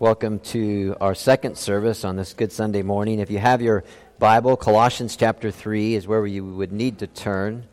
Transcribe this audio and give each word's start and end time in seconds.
Welcome 0.00 0.38
to 0.54 0.94
our 1.00 1.16
second 1.16 1.58
service 1.58 2.04
on 2.04 2.14
this 2.14 2.32
Good 2.32 2.52
Sunday 2.52 2.82
morning. 2.82 3.18
If 3.18 3.32
you 3.32 3.40
have 3.40 3.60
your 3.60 3.82
Bible, 4.20 4.56
Colossians 4.56 5.16
chapter 5.16 5.50
3 5.50 5.96
is 5.96 6.06
where 6.06 6.24
you 6.24 6.44
would 6.44 6.70
need 6.70 7.00
to 7.00 7.08
turn, 7.08 7.66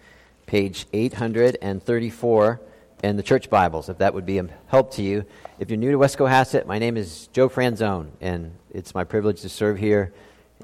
page 0.48 0.88
834 0.92 2.62
in 3.04 3.18
the 3.18 3.22
church 3.22 3.48
Bibles, 3.52 3.90
if 3.90 4.00
that 4.00 4.16
would 4.16 4.26
be 4.26 4.40
a 4.40 4.48
help 4.66 4.96
to 4.96 5.04
you. 5.04 5.24
If 5.60 5.70
you're 5.70 5.78
new 5.78 5.92
to 5.92 6.00
West 6.00 6.18
Cohasset, 6.18 6.66
my 6.66 6.80
name 6.80 6.98
is 6.98 7.28
Joe 7.32 7.48
Franzone, 7.48 8.10
and 8.20 8.56
it's 8.72 8.96
my 8.96 9.04
privilege 9.04 9.42
to 9.42 9.50
serve 9.50 9.78
here, 9.78 10.12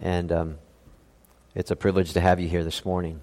and 0.02 0.32
um, 0.32 0.58
it's 1.54 1.70
a 1.70 1.76
privilege 1.76 2.14
to 2.14 2.22
have 2.22 2.40
you 2.40 2.50
here 2.50 2.64
this 2.64 2.84
morning. 2.84 3.22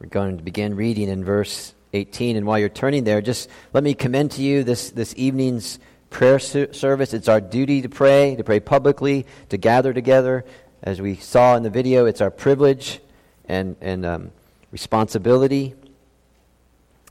We're 0.00 0.08
going 0.08 0.38
to 0.38 0.42
begin 0.42 0.74
reading 0.74 1.08
in 1.08 1.24
verse 1.24 1.72
18, 1.92 2.36
and 2.36 2.46
while 2.46 2.58
you're 2.58 2.68
turning 2.68 3.04
there, 3.04 3.20
just 3.20 3.48
let 3.72 3.84
me 3.84 3.94
commend 3.94 4.32
to 4.32 4.42
you 4.42 4.64
this, 4.64 4.90
this 4.90 5.14
evening's 5.16 5.78
prayer 6.10 6.38
service. 6.38 7.12
It's 7.14 7.28
our 7.28 7.40
duty 7.40 7.82
to 7.82 7.88
pray, 7.88 8.34
to 8.36 8.44
pray 8.44 8.60
publicly, 8.60 9.26
to 9.48 9.56
gather 9.56 9.92
together. 9.92 10.44
As 10.82 11.00
we 11.00 11.16
saw 11.16 11.56
in 11.56 11.62
the 11.62 11.70
video, 11.70 12.06
it's 12.06 12.20
our 12.20 12.30
privilege 12.30 13.00
and, 13.46 13.76
and 13.80 14.06
um, 14.06 14.30
responsibility. 14.70 15.74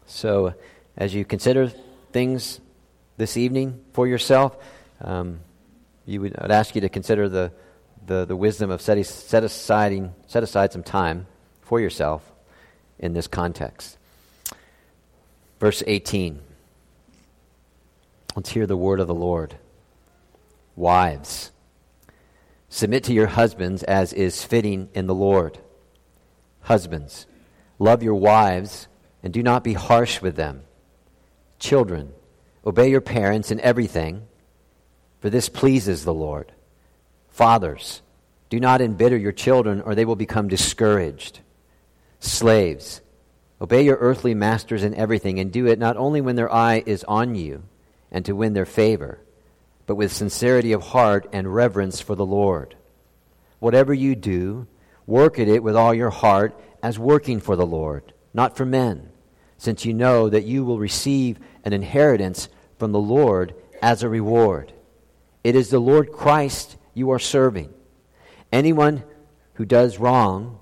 So, 0.05 0.53
as 0.95 1.13
you 1.13 1.25
consider 1.25 1.67
things 2.11 2.59
this 3.17 3.37
evening 3.37 3.79
for 3.93 4.07
yourself, 4.07 4.55
um, 5.01 5.39
you 6.05 6.21
would, 6.21 6.35
I'd 6.39 6.51
ask 6.51 6.75
you 6.75 6.81
to 6.81 6.89
consider 6.89 7.27
the, 7.27 7.51
the, 8.05 8.25
the 8.25 8.35
wisdom 8.35 8.71
of 8.71 8.81
set, 8.81 9.05
set, 9.05 9.43
aside, 9.43 10.11
set 10.27 10.43
aside 10.43 10.71
some 10.71 10.83
time 10.83 11.27
for 11.61 11.79
yourself 11.79 12.31
in 12.97 13.13
this 13.13 13.27
context. 13.27 13.97
Verse 15.59 15.83
18. 15.85 16.39
Let's 18.37 18.51
hear 18.51 18.67
the 18.67 18.77
word 18.77 18.99
of 18.99 19.07
the 19.07 19.15
Lord. 19.15 19.55
Wives, 20.75 21.51
submit 22.69 23.03
to 23.05 23.13
your 23.13 23.25
husbands 23.25 23.81
as 23.81 24.13
is 24.13 24.43
fitting 24.43 24.89
in 24.93 25.07
the 25.07 25.15
Lord. 25.15 25.57
Husbands, 26.61 27.25
love 27.79 28.03
your 28.03 28.13
wives 28.13 28.89
and 29.23 29.33
do 29.33 29.41
not 29.41 29.63
be 29.63 29.73
harsh 29.73 30.21
with 30.21 30.35
them. 30.35 30.61
Children, 31.57 32.13
obey 32.63 32.91
your 32.91 33.01
parents 33.01 33.49
in 33.49 33.59
everything, 33.61 34.27
for 35.19 35.31
this 35.31 35.49
pleases 35.49 36.05
the 36.05 36.13
Lord. 36.13 36.51
Fathers, 37.29 38.03
do 38.51 38.59
not 38.59 38.81
embitter 38.81 39.17
your 39.17 39.31
children, 39.31 39.81
or 39.81 39.95
they 39.95 40.05
will 40.05 40.15
become 40.15 40.47
discouraged. 40.47 41.39
Slaves, 42.19 43.01
obey 43.59 43.81
your 43.81 43.97
earthly 43.97 44.35
masters 44.35 44.83
in 44.83 44.93
everything, 44.93 45.39
and 45.39 45.51
do 45.51 45.65
it 45.65 45.79
not 45.79 45.97
only 45.97 46.21
when 46.21 46.35
their 46.35 46.53
eye 46.53 46.83
is 46.85 47.03
on 47.05 47.33
you 47.33 47.63
and 48.11 48.25
to 48.25 48.35
win 48.35 48.53
their 48.53 48.65
favor, 48.65 49.19
but 49.85 49.95
with 49.95 50.11
sincerity 50.11 50.71
of 50.71 50.81
heart 50.81 51.27
and 51.31 51.53
reverence 51.53 52.01
for 52.01 52.15
the 52.15 52.25
Lord. 52.25 52.75
Whatever 53.59 53.93
you 53.93 54.15
do, 54.15 54.67
work 55.05 55.39
at 55.39 55.47
it 55.47 55.63
with 55.63 55.75
all 55.75 55.93
your 55.93 56.09
heart 56.09 56.59
as 56.83 56.99
working 56.99 57.39
for 57.39 57.55
the 57.55 57.65
Lord, 57.65 58.13
not 58.33 58.55
for 58.55 58.65
men, 58.65 59.09
since 59.57 59.85
you 59.85 59.93
know 59.93 60.29
that 60.29 60.45
you 60.45 60.63
will 60.63 60.79
receive 60.79 61.39
an 61.63 61.73
inheritance 61.73 62.49
from 62.77 62.91
the 62.91 62.99
Lord 62.99 63.55
as 63.81 64.03
a 64.03 64.09
reward. 64.09 64.73
It 65.43 65.55
is 65.55 65.69
the 65.69 65.79
Lord 65.79 66.11
Christ 66.11 66.77
you 66.93 67.11
are 67.11 67.19
serving. 67.19 67.73
Anyone 68.51 69.03
who 69.53 69.65
does 69.65 69.97
wrong 69.97 70.59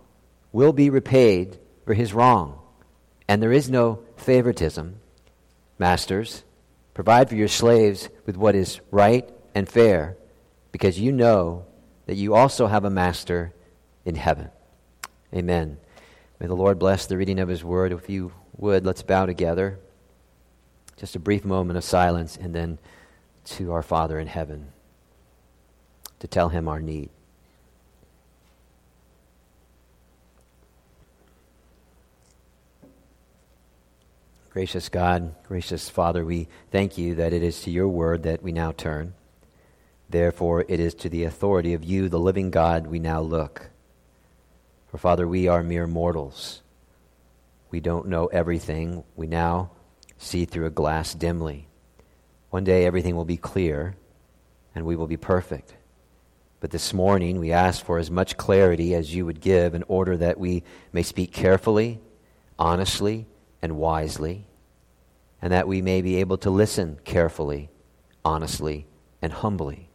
will 0.51 0.73
be 0.73 0.89
repaid 0.89 1.57
for 1.85 1.93
his 1.93 2.13
wrong, 2.13 2.59
and 3.27 3.41
there 3.41 3.51
is 3.51 3.69
no 3.69 3.99
favoritism. 4.15 4.99
Masters, 5.77 6.43
Provide 6.95 7.29
for 7.29 7.35
your 7.35 7.49
slaves 7.49 8.09
with 8.25 8.37
what 8.37 8.55
is 8.55 8.79
right 8.89 9.29
and 9.53 9.69
fair, 9.69 10.17
because 10.71 10.99
you 10.99 11.11
know 11.11 11.65
that 12.07 12.15
you 12.15 12.33
also 12.33 12.67
have 12.67 12.85
a 12.85 12.89
master 12.89 13.53
in 14.05 14.15
heaven. 14.15 14.49
Amen. 15.33 15.77
May 16.39 16.47
the 16.47 16.55
Lord 16.55 16.79
bless 16.79 17.05
the 17.05 17.17
reading 17.17 17.39
of 17.39 17.49
his 17.49 17.63
word. 17.63 17.91
If 17.91 18.09
you 18.09 18.31
would, 18.55 18.85
let's 18.85 19.03
bow 19.03 19.25
together. 19.25 19.77
Just 20.95 21.17
a 21.17 21.19
brief 21.19 21.43
moment 21.43 21.77
of 21.77 21.83
silence, 21.83 22.37
and 22.37 22.55
then 22.55 22.79
to 23.43 23.73
our 23.73 23.83
Father 23.83 24.17
in 24.17 24.27
heaven 24.27 24.69
to 26.19 26.27
tell 26.27 26.47
him 26.47 26.67
our 26.69 26.79
need. 26.79 27.09
Gracious 34.55 34.87
God, 34.87 35.35
gracious 35.43 35.89
Father, 35.89 36.23
we 36.23 36.47
thank 36.71 36.97
you 36.97 37.15
that 37.15 37.33
it 37.33 37.43
is 37.43 37.59
to 37.63 37.69
your 37.69 37.89
word 37.89 38.23
that 38.23 38.41
we 38.41 38.53
now 38.53 38.71
turn. 38.71 39.13
Therefore, 40.09 40.63
it 40.69 40.79
is 40.79 40.93
to 40.93 41.09
the 41.09 41.25
authority 41.25 41.73
of 41.73 41.83
you, 41.83 42.07
the 42.07 42.21
living 42.21 42.51
God, 42.51 42.87
we 42.87 42.97
now 42.97 43.19
look. 43.19 43.69
For, 44.87 44.97
Father, 44.97 45.27
we 45.27 45.49
are 45.49 45.61
mere 45.61 45.87
mortals. 45.87 46.61
We 47.69 47.81
don't 47.81 48.07
know 48.07 48.27
everything. 48.27 49.03
We 49.17 49.27
now 49.27 49.71
see 50.17 50.45
through 50.45 50.67
a 50.67 50.69
glass 50.69 51.13
dimly. 51.13 51.67
One 52.49 52.63
day 52.63 52.85
everything 52.85 53.17
will 53.17 53.25
be 53.25 53.35
clear 53.35 53.97
and 54.73 54.85
we 54.85 54.95
will 54.95 55.07
be 55.07 55.17
perfect. 55.17 55.75
But 56.61 56.71
this 56.71 56.93
morning 56.93 57.39
we 57.39 57.51
ask 57.51 57.83
for 57.83 57.97
as 57.97 58.09
much 58.09 58.37
clarity 58.37 58.95
as 58.95 59.13
you 59.13 59.25
would 59.25 59.41
give 59.41 59.75
in 59.75 59.83
order 59.89 60.15
that 60.15 60.39
we 60.39 60.63
may 60.93 61.03
speak 61.03 61.33
carefully, 61.33 61.99
honestly, 62.57 63.27
and 63.65 63.77
wisely, 63.77 64.45
and 65.41 65.51
that 65.51 65.67
we 65.67 65.81
may 65.81 65.99
be 66.03 66.17
able 66.17 66.37
to 66.37 66.51
listen 66.51 66.99
carefully, 67.03 67.67
honestly, 68.23 68.85
and 69.23 69.33
humbly. 69.33 69.89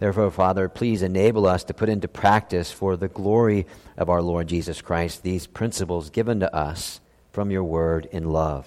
Therefore, 0.00 0.32
Father, 0.32 0.68
please 0.68 1.00
enable 1.00 1.46
us 1.46 1.62
to 1.64 1.74
put 1.74 1.88
into 1.88 2.08
practice 2.08 2.72
for 2.72 2.96
the 2.96 3.06
glory 3.06 3.66
of 3.96 4.10
our 4.10 4.20
Lord 4.20 4.48
Jesus 4.48 4.82
Christ 4.82 5.22
these 5.22 5.46
principles 5.46 6.10
given 6.10 6.40
to 6.40 6.52
us 6.52 7.00
from 7.30 7.52
your 7.52 7.62
word 7.62 8.08
in 8.10 8.30
love. 8.30 8.66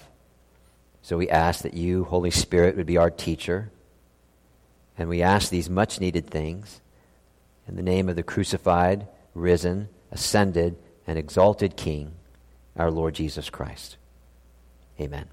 So 1.02 1.18
we 1.18 1.28
ask 1.28 1.62
that 1.62 1.74
you, 1.74 2.04
Holy 2.04 2.30
Spirit, 2.30 2.78
would 2.78 2.86
be 2.86 2.96
our 2.96 3.10
teacher. 3.10 3.70
And 4.96 5.10
we 5.10 5.20
ask 5.20 5.50
these 5.50 5.68
much 5.68 6.00
needed 6.00 6.26
things 6.26 6.80
in 7.68 7.76
the 7.76 7.82
name 7.82 8.08
of 8.08 8.16
the 8.16 8.22
crucified, 8.22 9.06
risen, 9.34 9.90
ascended, 10.10 10.78
and 11.06 11.18
exalted 11.18 11.76
King 11.76 12.14
our 12.80 12.90
Lord 12.90 13.14
Jesus 13.14 13.50
Christ. 13.50 13.98
Amen. 14.98 15.26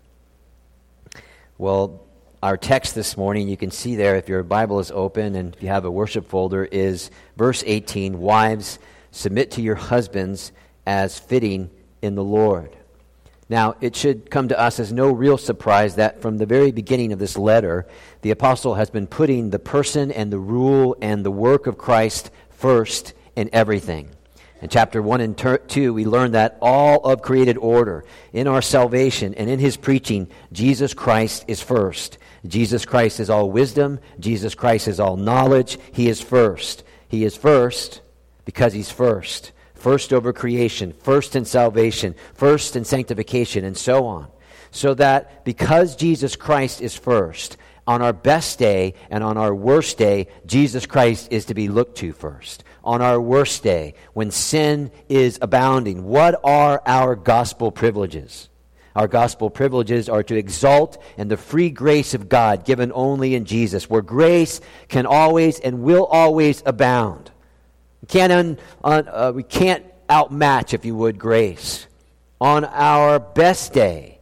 Well, 1.57 2.03
our 2.43 2.57
text 2.57 2.93
this 2.93 3.15
morning, 3.15 3.47
you 3.47 3.55
can 3.55 3.71
see 3.71 3.95
there 3.95 4.17
if 4.17 4.27
your 4.27 4.43
Bible 4.43 4.79
is 4.79 4.91
open 4.91 5.33
and 5.33 5.55
if 5.55 5.63
you 5.63 5.69
have 5.69 5.85
a 5.85 5.91
worship 5.91 6.27
folder, 6.27 6.65
is 6.65 7.09
verse 7.37 7.63
18 7.65 8.19
Wives, 8.19 8.79
submit 9.11 9.51
to 9.51 9.61
your 9.61 9.75
husbands 9.75 10.51
as 10.85 11.17
fitting 11.17 11.69
in 12.01 12.15
the 12.15 12.23
Lord. 12.23 12.75
Now, 13.47 13.77
it 13.79 13.95
should 13.95 14.29
come 14.29 14.49
to 14.49 14.59
us 14.59 14.77
as 14.77 14.91
no 14.91 15.09
real 15.09 15.37
surprise 15.37 15.95
that 15.95 16.21
from 16.21 16.37
the 16.37 16.45
very 16.45 16.71
beginning 16.71 17.13
of 17.13 17.19
this 17.19 17.37
letter, 17.37 17.87
the 18.23 18.31
apostle 18.31 18.75
has 18.75 18.89
been 18.89 19.07
putting 19.07 19.51
the 19.51 19.59
person 19.59 20.11
and 20.11 20.33
the 20.33 20.37
rule 20.37 20.97
and 21.01 21.25
the 21.25 21.31
work 21.31 21.65
of 21.65 21.77
Christ 21.77 22.29
first 22.49 23.13
in 23.37 23.49
everything. 23.53 24.09
In 24.61 24.69
chapter 24.69 25.01
1 25.01 25.21
and 25.21 25.37
2, 25.37 25.93
we 25.93 26.05
learn 26.05 26.31
that 26.31 26.57
all 26.61 27.05
of 27.05 27.21
created 27.21 27.57
order, 27.57 28.03
in 28.33 28.47
our 28.47 28.61
salvation 28.61 29.35
and 29.35 29.49
in 29.49 29.59
his 29.59 29.77
preaching, 29.77 30.27
Jesus 30.51 30.95
Christ 30.95 31.45
is 31.47 31.61
first. 31.61 32.17
Jesus 32.45 32.85
Christ 32.85 33.19
is 33.19 33.29
all 33.29 33.51
wisdom. 33.51 33.99
Jesus 34.19 34.55
Christ 34.55 34.87
is 34.87 34.99
all 34.99 35.15
knowledge. 35.15 35.77
He 35.91 36.09
is 36.09 36.21
first. 36.21 36.83
He 37.07 37.23
is 37.23 37.37
first 37.37 38.01
because 38.45 38.73
he's 38.73 38.89
first. 38.89 39.51
First 39.75 40.11
over 40.11 40.33
creation, 40.33 40.93
first 41.03 41.35
in 41.35 41.45
salvation, 41.45 42.15
first 42.33 42.75
in 42.75 42.83
sanctification, 42.83 43.63
and 43.63 43.77
so 43.77 44.07
on. 44.07 44.27
So 44.71 44.95
that 44.95 45.45
because 45.45 45.95
Jesus 45.95 46.35
Christ 46.35 46.81
is 46.81 46.95
first, 46.95 47.57
on 47.85 48.01
our 48.01 48.11
best 48.11 48.59
day 48.59 48.95
and 49.09 49.23
on 49.23 49.37
our 49.37 49.55
worst 49.55 49.97
day, 49.97 50.27
Jesus 50.45 50.85
Christ 50.85 51.29
is 51.31 51.45
to 51.45 51.53
be 51.53 51.69
looked 51.69 51.99
to 51.99 52.11
first. 52.11 52.63
On 52.87 53.01
our 53.01 53.19
worst 53.19 53.63
day, 53.63 53.95
when 54.13 54.31
sin 54.31 54.91
is 55.09 55.39
abounding, 55.41 56.05
what 56.05 56.39
are 56.41 56.81
our 56.85 57.17
gospel 57.17 57.69
privileges? 57.69 58.47
Our 58.95 59.09
gospel 59.09 59.49
privileges 59.49 60.07
are 60.07 60.23
to 60.23 60.37
exalt 60.37 60.97
in 61.17 61.27
the 61.27 61.35
free 61.35 61.69
grace 61.69 62.13
of 62.13 62.29
God 62.29 62.63
given 62.63 62.93
only 62.95 63.35
in 63.35 63.43
Jesus, 63.43 63.89
where 63.89 64.01
grace 64.01 64.61
can 64.87 65.05
always 65.05 65.59
and 65.59 65.83
will 65.83 66.05
always 66.05 66.63
abound. 66.65 67.29
We 68.01 68.07
can't, 68.07 68.31
un, 68.31 68.57
un, 68.85 69.07
uh, 69.09 69.33
we 69.35 69.43
can't 69.43 69.83
outmatch, 70.09 70.73
if 70.73 70.85
you 70.85 70.95
would, 70.95 71.19
grace. 71.19 71.87
On 72.39 72.63
our 72.63 73.19
best 73.19 73.73
day, 73.73 74.17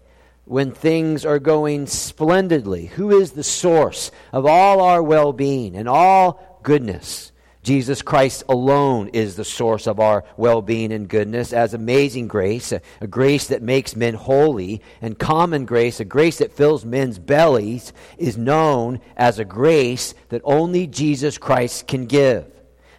when 0.45 0.71
things 0.71 1.23
are 1.23 1.37
going 1.37 1.85
splendidly? 1.85 2.87
Who 2.87 3.11
is 3.19 3.33
the 3.33 3.43
source 3.43 4.09
of 4.33 4.47
all 4.47 4.81
our 4.81 5.03
well 5.03 5.33
being 5.33 5.75
and 5.75 5.87
all 5.87 6.59
goodness? 6.63 7.31
Jesus 7.65 8.03
Christ 8.03 8.43
alone 8.47 9.07
is 9.07 9.35
the 9.35 9.43
source 9.43 9.87
of 9.87 9.99
our 9.99 10.23
well 10.37 10.61
being 10.61 10.91
and 10.91 11.09
goodness, 11.09 11.51
as 11.51 11.73
amazing 11.73 12.27
grace, 12.27 12.71
a, 12.71 12.79
a, 13.01 13.07
grace 13.07 13.47
that 13.47 13.63
makes 13.63 13.95
men 13.95 14.13
holy, 14.13 14.83
and 15.01 15.17
common 15.17 15.65
grace, 15.65 15.99
a 15.99 16.05
grace 16.05 16.37
that 16.37 16.51
fills 16.51 16.85
men's 16.85 17.17
bellies, 17.17 17.91
is 18.19 18.37
known 18.37 19.01
as 19.17 19.39
a 19.39 19.45
grace 19.45 20.13
that 20.29 20.43
only 20.43 20.85
Jesus 20.85 21.39
Christ 21.39 21.87
can 21.87 22.05
give. 22.05 22.45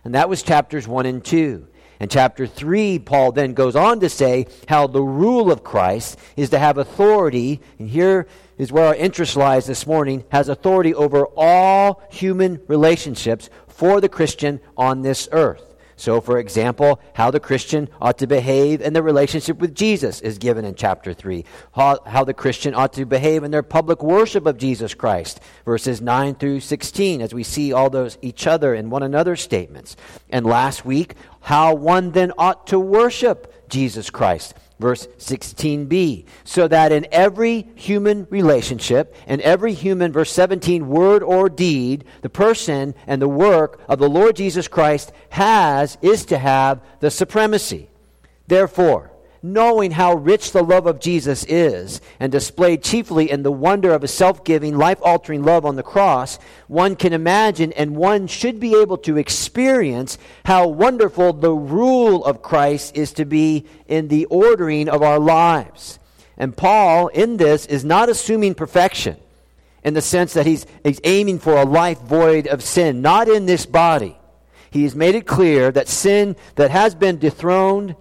And 0.02 0.16
that 0.16 0.28
was 0.28 0.42
chapters 0.42 0.88
1 0.88 1.06
and 1.06 1.24
2. 1.24 1.68
In 2.00 2.08
chapter 2.08 2.48
3, 2.48 2.98
Paul 2.98 3.30
then 3.30 3.54
goes 3.54 3.76
on 3.76 4.00
to 4.00 4.08
say 4.08 4.46
how 4.68 4.88
the 4.88 5.00
rule 5.00 5.52
of 5.52 5.62
Christ 5.62 6.18
is 6.36 6.50
to 6.50 6.58
have 6.58 6.76
authority, 6.76 7.60
and 7.78 7.88
here 7.88 8.26
is 8.58 8.72
where 8.72 8.88
our 8.88 8.94
interest 8.96 9.36
lies 9.36 9.66
this 9.66 9.86
morning, 9.86 10.24
has 10.30 10.48
authority 10.48 10.92
over 10.92 11.26
all 11.36 12.02
human 12.10 12.60
relationships 12.66 13.48
for 13.76 14.00
the 14.00 14.08
Christian 14.08 14.58
on 14.76 15.02
this 15.02 15.28
earth. 15.32 15.74
So, 15.98 16.20
for 16.20 16.38
example, 16.38 17.00
how 17.14 17.30
the 17.30 17.40
Christian 17.40 17.88
ought 18.00 18.18
to 18.18 18.26
behave 18.26 18.80
in 18.80 18.92
their 18.92 19.02
relationship 19.02 19.58
with 19.58 19.74
Jesus 19.74 20.20
is 20.20 20.38
given 20.38 20.64
in 20.64 20.74
chapter 20.74 21.14
3. 21.14 21.44
How, 21.74 22.00
how, 22.04 22.24
the 22.24 22.34
Christian 22.34 22.74
ought 22.74 22.92
to 22.94 23.06
behave 23.06 23.44
in 23.44 23.50
their 23.50 23.62
public 23.62 24.02
worship 24.02 24.44
of 24.46 24.58
Jesus 24.58 24.92
Christ, 24.92 25.40
verses 25.64 26.02
9 26.02 26.34
through 26.34 26.60
16, 26.60 27.22
as 27.22 27.32
we 27.32 27.42
see 27.42 27.72
all 27.72 27.88
those 27.88 28.18
each 28.20 28.46
other 28.46 28.74
and 28.74 28.90
one 28.90 29.02
another 29.02 29.36
statements. 29.36 29.96
And 30.28 30.44
last 30.44 30.84
week, 30.84 31.14
how 31.40 31.74
one 31.74 32.12
then 32.12 32.32
ought 32.36 32.66
to 32.68 32.78
worship 32.78 33.68
Jesus 33.70 34.10
Christ 34.10 34.54
verse 34.78 35.06
16b. 35.18 36.26
So 36.44 36.68
that 36.68 36.92
in 36.92 37.06
every 37.10 37.68
human 37.74 38.26
relationship, 38.30 39.14
in 39.26 39.40
every 39.40 39.72
human, 39.72 40.12
verse 40.12 40.30
17, 40.32 40.88
word 40.88 41.22
or 41.22 41.48
deed, 41.48 42.04
the 42.22 42.28
person 42.28 42.94
and 43.06 43.20
the 43.20 43.28
work 43.28 43.80
of 43.88 43.98
the 43.98 44.08
Lord 44.08 44.36
Jesus 44.36 44.68
Christ 44.68 45.12
has, 45.30 45.98
is 46.02 46.24
to 46.26 46.38
have 46.38 46.80
the 47.00 47.10
supremacy. 47.10 47.88
Therefore, 48.46 49.10
knowing 49.52 49.92
how 49.92 50.14
rich 50.14 50.52
the 50.52 50.62
love 50.62 50.86
of 50.86 51.00
Jesus 51.00 51.44
is, 51.44 52.00
and 52.18 52.32
displayed 52.32 52.82
chiefly 52.82 53.30
in 53.30 53.42
the 53.42 53.52
wonder 53.52 53.92
of 53.92 54.02
his 54.02 54.12
self 54.12 54.44
giving, 54.44 54.76
life 54.76 54.98
altering 55.02 55.42
love 55.42 55.64
on 55.64 55.76
the 55.76 55.82
cross, 55.82 56.38
one 56.66 56.96
can 56.96 57.12
imagine 57.12 57.72
and 57.72 57.96
one 57.96 58.26
should 58.26 58.58
be 58.58 58.74
able 58.74 58.98
to 58.98 59.16
experience 59.16 60.18
how 60.44 60.66
wonderful 60.66 61.32
the 61.32 61.52
rule 61.52 62.24
of 62.24 62.42
Christ 62.42 62.96
is 62.96 63.12
to 63.14 63.24
be 63.24 63.66
in 63.86 64.08
the 64.08 64.24
ordering 64.26 64.88
of 64.88 65.02
our 65.02 65.18
lives. 65.18 65.98
And 66.36 66.56
Paul, 66.56 67.08
in 67.08 67.36
this, 67.36 67.66
is 67.66 67.84
not 67.84 68.08
assuming 68.08 68.54
perfection 68.54 69.16
in 69.84 69.94
the 69.94 70.02
sense 70.02 70.32
that 70.32 70.46
he's, 70.46 70.66
he's 70.82 71.00
aiming 71.04 71.38
for 71.38 71.54
a 71.56 71.64
life 71.64 72.00
void 72.00 72.48
of 72.48 72.62
sin, 72.62 73.00
not 73.00 73.28
in 73.28 73.46
this 73.46 73.64
body. 73.64 74.18
He 74.70 74.82
has 74.82 74.96
made 74.96 75.14
it 75.14 75.26
clear 75.26 75.70
that 75.70 75.88
sin 75.88 76.36
that 76.56 76.70
has 76.70 76.94
been 76.94 77.18
dethroned 77.18 77.94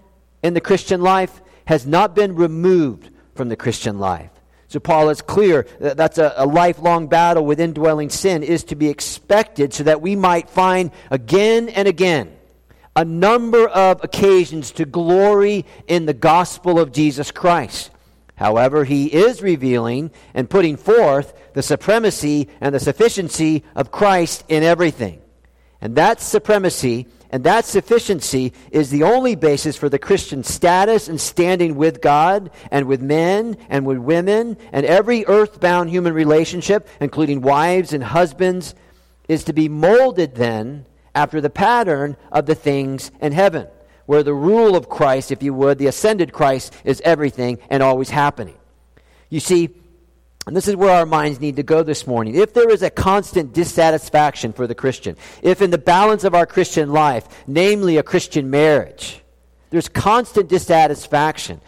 in 0.45 0.53
the 0.53 0.61
Christian 0.61 1.01
life 1.01 1.41
has 1.65 1.87
not 1.87 2.15
been 2.15 2.35
removed 2.35 3.09
from 3.33 3.49
the 3.49 3.55
Christian 3.55 3.97
life. 3.99 4.29
So 4.67 4.79
Paul 4.79 5.09
is 5.09 5.21
clear 5.21 5.65
that 5.79 5.97
that's 5.97 6.17
a, 6.17 6.33
a, 6.37 6.45
lifelong 6.45 7.07
battle 7.07 7.45
with 7.45 7.59
indwelling 7.59 8.09
sin 8.09 8.43
is 8.43 8.63
to 8.65 8.75
be 8.75 8.89
expected 8.89 9.73
so 9.73 9.83
that 9.83 10.01
we 10.01 10.15
might 10.15 10.49
find 10.49 10.91
again 11.09 11.69
and 11.69 11.87
again 11.87 12.35
a 12.95 13.03
number 13.03 13.67
of 13.67 14.03
occasions 14.03 14.71
to 14.71 14.85
glory 14.85 15.65
in 15.87 16.05
the 16.05 16.13
gospel 16.13 16.79
of 16.79 16.91
Jesus 16.91 17.31
Christ. 17.31 17.91
However, 18.35 18.83
he 18.83 19.07
is 19.07 19.41
revealing 19.41 20.11
and 20.33 20.49
putting 20.49 20.77
forth 20.77 21.33
the 21.53 21.63
supremacy 21.63 22.49
and 22.61 22.75
the 22.75 22.79
sufficiency 22.79 23.63
of 23.75 23.91
Christ 23.91 24.43
in 24.47 24.61
everything. 24.61 25.21
And 25.81 25.95
that 25.95 26.21
supremacy 26.21 27.07
and 27.31 27.43
that 27.43 27.65
sufficiency 27.65 28.53
is 28.71 28.89
the 28.89 29.03
only 29.03 29.35
basis 29.35 29.75
for 29.75 29.89
the 29.89 29.99
Christian 29.99 30.43
status 30.43 31.07
and 31.07 31.19
standing 31.19 31.75
with 31.75 32.01
God 32.01 32.51
and 32.71 32.87
with 32.87 33.01
men 33.01 33.57
and 33.69 33.85
with 33.85 33.97
women 33.97 34.57
and 34.71 34.85
every 34.85 35.25
earthbound 35.25 35.89
human 35.89 36.13
relationship, 36.13 36.87
including 36.99 37.41
wives 37.41 37.93
and 37.93 38.03
husbands, 38.03 38.75
is 39.27 39.43
to 39.45 39.53
be 39.53 39.67
molded 39.67 40.35
then 40.35 40.85
after 41.13 41.41
the 41.41 41.49
pattern 41.49 42.17
of 42.31 42.45
the 42.45 42.55
things 42.55 43.11
in 43.21 43.31
heaven, 43.31 43.67
where 44.05 44.23
the 44.23 44.33
rule 44.33 44.75
of 44.75 44.89
Christ, 44.89 45.31
if 45.31 45.41
you 45.41 45.53
would, 45.53 45.77
the 45.77 45.87
ascended 45.87 46.31
Christ, 46.31 46.73
is 46.83 47.01
everything 47.01 47.57
and 47.69 47.81
always 47.81 48.09
happening. 48.09 48.55
You 49.29 49.39
see, 49.39 49.69
and 50.47 50.55
this 50.55 50.67
is 50.67 50.75
where 50.75 50.91
our 50.91 51.05
minds 51.05 51.39
need 51.39 51.55
to 51.55 51.63
go 51.63 51.81
this 51.81 52.05
morning. 52.05 52.35
If 52.35 52.53
there 52.53 52.69
is 52.69 52.83
a 52.83 52.91
constant 52.91 53.53
dissatisfaction 53.53 54.53
for 54.53 54.67
the 54.67 54.75
Christian, 54.75 55.17
if 55.41 55.61
in 55.61 55.71
the 55.71 55.79
balance 55.79 56.23
of 56.23 56.35
our 56.35 56.45
Christian 56.45 56.91
life, 56.91 57.27
namely 57.47 57.97
a 57.97 58.03
Christian 58.03 58.51
marriage, 58.51 59.21
there's 59.71 59.89
constant 59.89 60.47
dissatisfaction, 60.47 61.61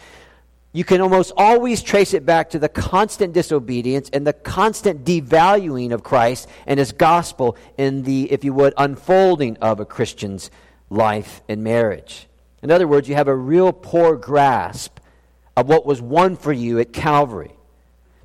you 0.74 0.84
can 0.84 1.02
almost 1.02 1.34
always 1.36 1.82
trace 1.82 2.14
it 2.14 2.24
back 2.24 2.52
to 2.52 2.60
the 2.60 2.70
constant 2.70 3.34
disobedience 3.34 4.12
and 4.14 4.28
the 4.28 4.34
constant 4.34 5.04
devaluing 5.04 5.92
of 5.92 6.04
Christ 6.04 6.48
and 6.68 6.78
his 6.78 6.92
gospel 6.92 7.58
in 7.80 8.04
the, 8.04 8.32
if 8.32 8.44
you 8.44 8.54
would, 8.54 8.76
unfolding 8.78 9.58
of 9.58 9.80
a 9.80 9.86
Christian's 9.86 10.52
life 10.92 11.42
and 11.50 11.64
marriage. 11.64 12.28
In 12.62 12.70
other 12.70 12.88
words, 12.88 13.10
you 13.10 13.16
have 13.16 13.28
a 13.28 13.36
real 13.36 13.74
poor 13.74 14.16
grasp 14.16 15.00
of 15.56 15.68
what 15.68 15.88
was 15.88 16.00
won 16.00 16.36
for 16.36 16.54
you 16.54 16.78
at 16.78 16.94
Calvary. 16.94 17.57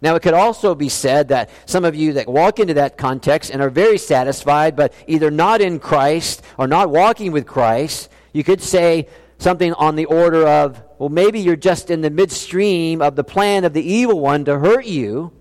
Now, 0.02 0.16
it 0.16 0.22
could 0.22 0.34
also 0.34 0.75
be 0.75 0.88
said 0.88 1.28
that 1.28 1.49
some 1.64 1.84
of 1.84 1.94
you 1.94 2.14
that 2.14 2.28
walk 2.28 2.58
into 2.58 2.75
that 2.75 2.99
context 2.99 3.50
and 3.50 3.62
are 3.62 3.70
very 3.70 3.99
satisfied, 3.99 4.75
but 4.75 4.93
either 5.06 5.31
not 5.31 5.60
in 5.60 5.78
Christ 5.78 6.43
or 6.58 6.66
not 6.66 6.90
walking 6.90 7.31
with 7.31 7.46
Christ, 7.46 8.10
you 8.32 8.43
could 8.43 8.60
say 8.60 9.06
something 9.38 9.72
on 9.75 9.94
the 9.94 10.06
order 10.06 10.46
of, 10.46 10.82
well, 10.99 11.08
maybe 11.08 11.38
you're 11.38 11.54
just 11.54 11.88
in 11.88 12.00
the 12.00 12.10
midstream 12.10 13.00
of 13.00 13.14
the 13.14 13.22
plan 13.22 13.64
of 13.64 13.75
the 13.75 13.82
evil 13.82 14.19
one 14.19 14.44
to 14.46 14.58
hurt 14.58 14.87
you. 14.87 15.32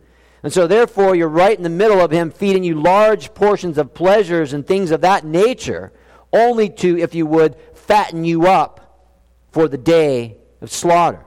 And 0.43 0.53
so, 0.53 0.67
therefore, 0.67 1.15
you're 1.15 1.27
right 1.27 1.57
in 1.57 1.63
the 1.63 1.69
middle 1.69 1.99
of 1.99 2.11
him 2.11 2.29
feeding 2.29 2.63
you 2.63 2.79
large 2.79 3.33
portions 3.33 3.79
of 3.79 3.95
pleasures 3.95 4.53
and 4.53 4.65
things 4.65 4.91
of 4.91 5.01
that 5.01 5.25
nature, 5.25 5.91
only 6.31 6.69
to, 6.69 6.99
if 6.99 7.15
you 7.15 7.25
would, 7.25 7.55
fatten 7.73 8.23
you 8.25 8.45
up 8.45 9.09
for 9.51 9.67
the 9.67 9.77
day 9.77 10.37
of 10.61 10.71
slaughter. 10.71 11.25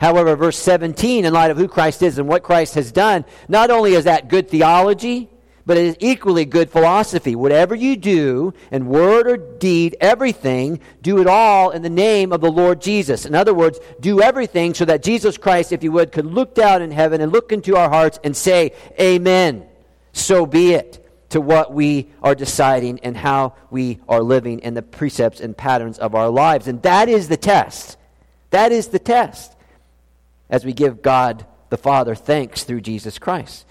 However, 0.00 0.34
verse 0.34 0.56
17, 0.56 1.26
in 1.26 1.32
light 1.34 1.50
of 1.50 1.58
who 1.58 1.68
Christ 1.68 2.02
is 2.02 2.16
and 2.16 2.26
what 2.26 2.42
Christ 2.42 2.74
has 2.74 2.90
done, 2.90 3.26
not 3.48 3.70
only 3.70 3.92
is 3.92 4.04
that 4.04 4.28
good 4.28 4.48
theology, 4.48 5.28
but 5.66 5.76
it 5.76 5.84
is 5.84 5.96
equally 6.00 6.46
good 6.46 6.70
philosophy. 6.70 7.36
Whatever 7.36 7.74
you 7.74 7.96
do, 7.96 8.54
in 8.70 8.86
word 8.86 9.26
or 9.26 9.36
deed, 9.36 9.96
everything, 10.00 10.80
do 11.02 11.20
it 11.20 11.26
all 11.26 11.68
in 11.68 11.82
the 11.82 11.90
name 11.90 12.32
of 12.32 12.40
the 12.40 12.50
Lord 12.50 12.80
Jesus. 12.80 13.26
In 13.26 13.34
other 13.34 13.52
words, 13.52 13.78
do 14.00 14.22
everything 14.22 14.72
so 14.72 14.86
that 14.86 15.02
Jesus 15.02 15.36
Christ, 15.36 15.70
if 15.70 15.82
you 15.82 15.92
would, 15.92 16.12
could 16.12 16.24
look 16.24 16.54
down 16.54 16.80
in 16.80 16.90
heaven 16.90 17.20
and 17.20 17.30
look 17.30 17.52
into 17.52 17.76
our 17.76 17.90
hearts 17.90 18.18
and 18.24 18.34
say, 18.34 18.72
Amen. 18.98 19.66
So 20.14 20.46
be 20.46 20.72
it 20.72 21.06
to 21.28 21.42
what 21.42 21.74
we 21.74 22.08
are 22.22 22.34
deciding 22.34 23.00
and 23.00 23.14
how 23.14 23.54
we 23.68 24.00
are 24.08 24.22
living 24.22 24.60
in 24.60 24.72
the 24.72 24.82
precepts 24.82 25.40
and 25.40 25.54
patterns 25.54 25.98
of 25.98 26.14
our 26.14 26.30
lives. 26.30 26.68
And 26.68 26.80
that 26.84 27.10
is 27.10 27.28
the 27.28 27.36
test. 27.36 27.98
That 28.48 28.72
is 28.72 28.88
the 28.88 28.98
test 28.98 29.56
as 30.50 30.64
we 30.64 30.72
give 30.72 31.00
God 31.00 31.46
the 31.70 31.78
Father 31.78 32.14
thanks 32.14 32.64
through 32.64 32.82
Jesus 32.82 33.18
Christ. 33.18 33.64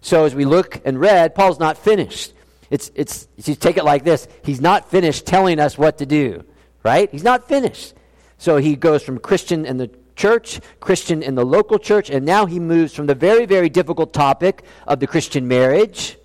So 0.00 0.24
as 0.24 0.34
we 0.34 0.44
look 0.44 0.80
and 0.84 1.00
read, 1.00 1.34
Paul's 1.34 1.58
not 1.58 1.78
finished. 1.78 2.32
It's, 2.70 2.90
it's, 2.94 3.28
you 3.44 3.54
take 3.54 3.76
it 3.76 3.84
like 3.84 4.04
this 4.04 4.28
He's 4.44 4.60
not 4.60 4.90
finished 4.90 5.26
telling 5.26 5.58
us 5.58 5.76
what 5.76 5.98
to 5.98 6.06
do, 6.06 6.44
right? 6.82 7.10
He's 7.10 7.24
not 7.24 7.48
finished. 7.48 7.94
So 8.38 8.58
he 8.58 8.76
goes 8.76 9.02
from 9.02 9.18
Christian 9.18 9.64
in 9.64 9.78
the 9.78 9.90
church, 10.14 10.60
Christian 10.80 11.22
in 11.22 11.34
the 11.34 11.44
local 11.44 11.78
church, 11.78 12.10
and 12.10 12.26
now 12.26 12.46
he 12.46 12.60
moves 12.60 12.94
from 12.94 13.06
the 13.06 13.14
very, 13.14 13.46
very 13.46 13.68
difficult 13.68 14.12
topic 14.12 14.62
of 14.86 15.00
the 15.00 15.06
Christian 15.06 15.48
marriage 15.48 16.18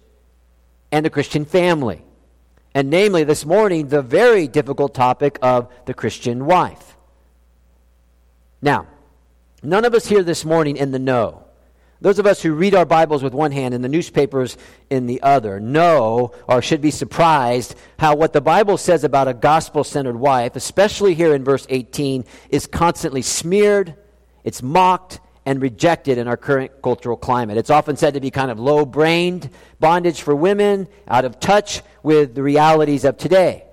and 0.91 1.05
the 1.05 1.09
Christian 1.09 1.45
family. 1.45 2.03
And 2.73 2.89
namely, 2.89 3.23
this 3.23 3.45
morning, 3.45 3.87
the 3.87 4.01
very 4.01 4.47
difficult 4.47 4.93
topic 4.93 5.37
of 5.41 5.71
the 5.85 5.93
Christian 5.93 6.45
wife. 6.45 6.97
Now, 8.61 8.87
None 9.63 9.85
of 9.85 9.93
us 9.93 10.07
here 10.07 10.23
this 10.23 10.43
morning 10.43 10.75
in 10.75 10.89
the 10.91 10.97
know. 10.97 11.43
Those 11.99 12.17
of 12.17 12.25
us 12.25 12.41
who 12.41 12.53
read 12.53 12.73
our 12.73 12.85
Bibles 12.85 13.21
with 13.21 13.35
one 13.35 13.51
hand 13.51 13.75
and 13.75 13.83
the 13.83 13.89
newspapers 13.89 14.57
in 14.89 15.05
the 15.05 15.21
other 15.21 15.59
know 15.59 16.33
or 16.47 16.63
should 16.63 16.81
be 16.81 16.89
surprised 16.89 17.75
how 17.99 18.15
what 18.15 18.33
the 18.33 18.41
Bible 18.41 18.77
says 18.77 19.03
about 19.03 19.27
a 19.27 19.35
gospel 19.35 19.83
centered 19.83 20.15
wife, 20.15 20.55
especially 20.55 21.13
here 21.13 21.35
in 21.35 21.43
verse 21.43 21.67
18, 21.69 22.25
is 22.49 22.65
constantly 22.65 23.21
smeared, 23.21 23.93
it's 24.43 24.63
mocked, 24.63 25.19
and 25.45 25.61
rejected 25.61 26.17
in 26.17 26.27
our 26.27 26.37
current 26.37 26.81
cultural 26.81 27.15
climate. 27.15 27.57
It's 27.57 27.69
often 27.69 27.97
said 27.97 28.15
to 28.15 28.19
be 28.19 28.31
kind 28.31 28.49
of 28.49 28.59
low 28.59 28.83
brained 28.83 29.51
bondage 29.79 30.23
for 30.23 30.35
women, 30.35 30.87
out 31.07 31.23
of 31.23 31.39
touch 31.39 31.83
with 32.01 32.33
the 32.33 32.41
realities 32.41 33.05
of 33.05 33.15
today. 33.17 33.65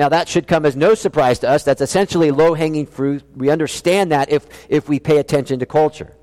Now, 0.00 0.08
that 0.08 0.30
should 0.30 0.46
come 0.46 0.64
as 0.64 0.76
no 0.76 0.94
surprise 0.94 1.40
to 1.40 1.50
us. 1.50 1.62
That's 1.62 1.82
essentially 1.82 2.30
low 2.30 2.54
hanging 2.54 2.86
fruit. 2.86 3.22
We 3.36 3.50
understand 3.50 4.12
that 4.12 4.32
if, 4.32 4.46
if 4.70 4.88
we 4.88 4.98
pay 4.98 5.18
attention 5.18 5.58
to 5.58 5.66
culture. 5.66 6.16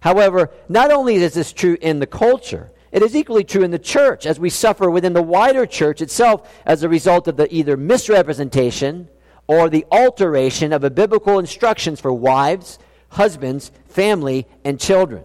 However, 0.00 0.50
not 0.70 0.90
only 0.90 1.16
is 1.16 1.34
this 1.34 1.52
true 1.52 1.76
in 1.82 1.98
the 1.98 2.06
culture, 2.06 2.72
it 2.90 3.02
is 3.02 3.14
equally 3.14 3.44
true 3.44 3.62
in 3.62 3.72
the 3.72 3.78
church 3.78 4.24
as 4.24 4.40
we 4.40 4.48
suffer 4.48 4.90
within 4.90 5.12
the 5.12 5.20
wider 5.20 5.66
church 5.66 6.00
itself 6.00 6.50
as 6.64 6.82
a 6.82 6.88
result 6.88 7.28
of 7.28 7.36
the 7.36 7.54
either 7.54 7.76
misrepresentation 7.76 9.10
or 9.46 9.68
the 9.68 9.84
alteration 9.92 10.72
of 10.72 10.80
biblical 10.94 11.38
instructions 11.38 12.00
for 12.00 12.14
wives, 12.14 12.78
husbands, 13.10 13.70
family, 13.86 14.46
and 14.64 14.80
children. 14.80 15.24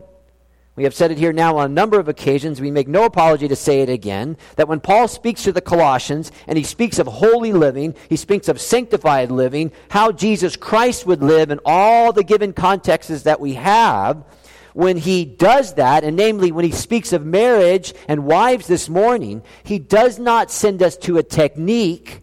We 0.76 0.84
have 0.84 0.94
said 0.94 1.10
it 1.12 1.18
here 1.18 1.32
now 1.32 1.58
on 1.58 1.72
a 1.72 1.74
number 1.74 2.00
of 2.00 2.10
occasions. 2.10 2.60
We 2.60 2.70
make 2.70 2.90
no 2.90 3.06
apology 3.06 3.48
to 3.48 3.56
say 3.56 3.82
it 3.82 3.88
again 3.88 4.36
that 4.58 4.68
when 4.68 4.82
Paul 4.82 5.08
speaks 5.08 5.44
to 5.44 5.54
the 5.54 5.62
Colossians 5.62 6.34
and 6.48 6.58
he 6.58 6.66
speaks 6.66 7.00
of 7.00 7.08
holy 7.08 7.54
living, 7.54 7.96
he 8.10 8.18
speaks 8.18 8.50
of 8.50 8.60
sanctified 8.60 9.32
living, 9.32 9.72
how 9.90 10.12
Jesus 10.12 10.58
Christ 10.58 11.06
would 11.06 11.24
live 11.24 11.50
in 11.50 11.62
all 11.64 12.12
the 12.12 12.26
given 12.26 12.52
contexts 12.52 13.24
that 13.24 13.40
we 13.40 13.54
have, 13.54 14.26
when 14.74 14.98
he 14.98 15.24
does 15.24 15.76
that, 15.76 16.04
and 16.04 16.18
namely 16.18 16.52
when 16.52 16.66
he 16.66 16.72
speaks 16.72 17.14
of 17.14 17.26
marriage 17.26 17.94
and 18.10 18.26
wives 18.26 18.68
this 18.68 18.90
morning, 18.90 19.42
he 19.64 19.80
does 19.80 20.20
not 20.20 20.52
send 20.52 20.84
us 20.84 20.98
to 20.98 21.18
a 21.18 21.24
technique. 21.24 22.22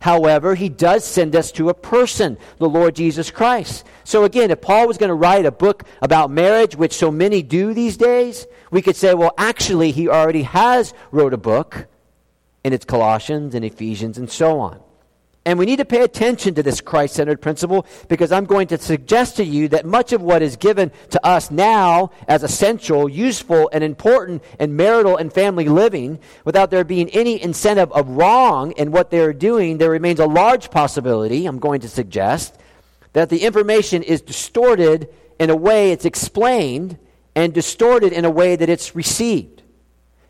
However, 0.00 0.54
he 0.54 0.70
does 0.70 1.04
send 1.04 1.36
us 1.36 1.52
to 1.52 1.68
a 1.68 1.74
person, 1.74 2.38
the 2.58 2.68
Lord 2.68 2.96
Jesus 2.96 3.30
Christ. 3.30 3.84
So 4.04 4.24
again, 4.24 4.50
if 4.50 4.60
Paul 4.60 4.88
was 4.88 4.96
going 4.96 5.08
to 5.08 5.14
write 5.14 5.44
a 5.44 5.52
book 5.52 5.84
about 6.00 6.30
marriage, 6.30 6.74
which 6.74 6.94
so 6.94 7.10
many 7.10 7.42
do 7.42 7.74
these 7.74 7.98
days, 7.98 8.46
we 8.70 8.80
could 8.80 8.96
say, 8.96 9.12
well, 9.12 9.34
actually, 9.36 9.92
he 9.92 10.08
already 10.08 10.42
has 10.42 10.94
wrote 11.12 11.34
a 11.34 11.38
book, 11.38 11.86
and 12.64 12.72
it's 12.72 12.86
Colossians 12.86 13.54
and 13.54 13.64
Ephesians 13.64 14.16
and 14.16 14.30
so 14.30 14.58
on. 14.58 14.80
And 15.46 15.58
we 15.58 15.64
need 15.64 15.78
to 15.78 15.86
pay 15.86 16.02
attention 16.02 16.54
to 16.54 16.62
this 16.62 16.82
Christ 16.82 17.14
centered 17.14 17.40
principle 17.40 17.86
because 18.08 18.30
I'm 18.30 18.44
going 18.44 18.66
to 18.68 18.78
suggest 18.78 19.36
to 19.36 19.44
you 19.44 19.68
that 19.68 19.86
much 19.86 20.12
of 20.12 20.20
what 20.20 20.42
is 20.42 20.56
given 20.56 20.92
to 21.10 21.26
us 21.26 21.50
now 21.50 22.10
as 22.28 22.42
essential, 22.42 23.08
useful, 23.08 23.70
and 23.72 23.82
important 23.82 24.44
in 24.58 24.76
marital 24.76 25.16
and 25.16 25.32
family 25.32 25.66
living, 25.66 26.18
without 26.44 26.70
there 26.70 26.84
being 26.84 27.08
any 27.10 27.42
incentive 27.42 27.90
of 27.92 28.08
wrong 28.10 28.72
in 28.72 28.92
what 28.92 29.10
they're 29.10 29.32
doing, 29.32 29.78
there 29.78 29.90
remains 29.90 30.20
a 30.20 30.26
large 30.26 30.70
possibility, 30.70 31.46
I'm 31.46 31.58
going 31.58 31.80
to 31.80 31.88
suggest, 31.88 32.58
that 33.14 33.30
the 33.30 33.42
information 33.42 34.02
is 34.02 34.20
distorted 34.20 35.08
in 35.38 35.48
a 35.48 35.56
way 35.56 35.90
it's 35.90 36.04
explained 36.04 36.98
and 37.34 37.54
distorted 37.54 38.12
in 38.12 38.26
a 38.26 38.30
way 38.30 38.56
that 38.56 38.68
it's 38.68 38.94
received. 38.94 39.62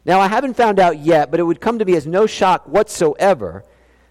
Now, 0.05 0.21
I 0.21 0.29
haven't 0.29 0.55
found 0.55 0.79
out 0.79 0.99
yet, 0.99 1.33
but 1.33 1.41
it 1.41 1.43
would 1.43 1.61
come 1.61 1.81
to 1.81 1.85
me 1.85 1.97
as 1.97 2.07
no 2.07 2.27
shock 2.27 2.67
whatsoever 2.69 3.65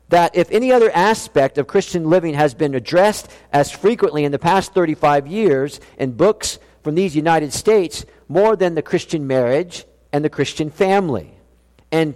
that 0.09 0.35
if 0.35 0.51
any 0.51 0.71
other 0.71 0.91
aspect 0.91 1.57
of 1.57 1.67
Christian 1.67 2.09
living 2.09 2.33
has 2.33 2.53
been 2.53 2.75
addressed 2.75 3.29
as 3.53 3.71
frequently 3.71 4.23
in 4.23 4.31
the 4.31 4.39
past 4.39 4.73
35 4.73 5.27
years 5.27 5.79
in 5.97 6.11
books 6.11 6.59
from 6.83 6.95
these 6.95 7.15
United 7.15 7.53
States, 7.53 8.05
more 8.27 8.55
than 8.55 8.75
the 8.75 8.81
Christian 8.81 9.27
marriage 9.27 9.85
and 10.11 10.25
the 10.25 10.29
Christian 10.29 10.69
family. 10.69 11.31
And 11.91 12.15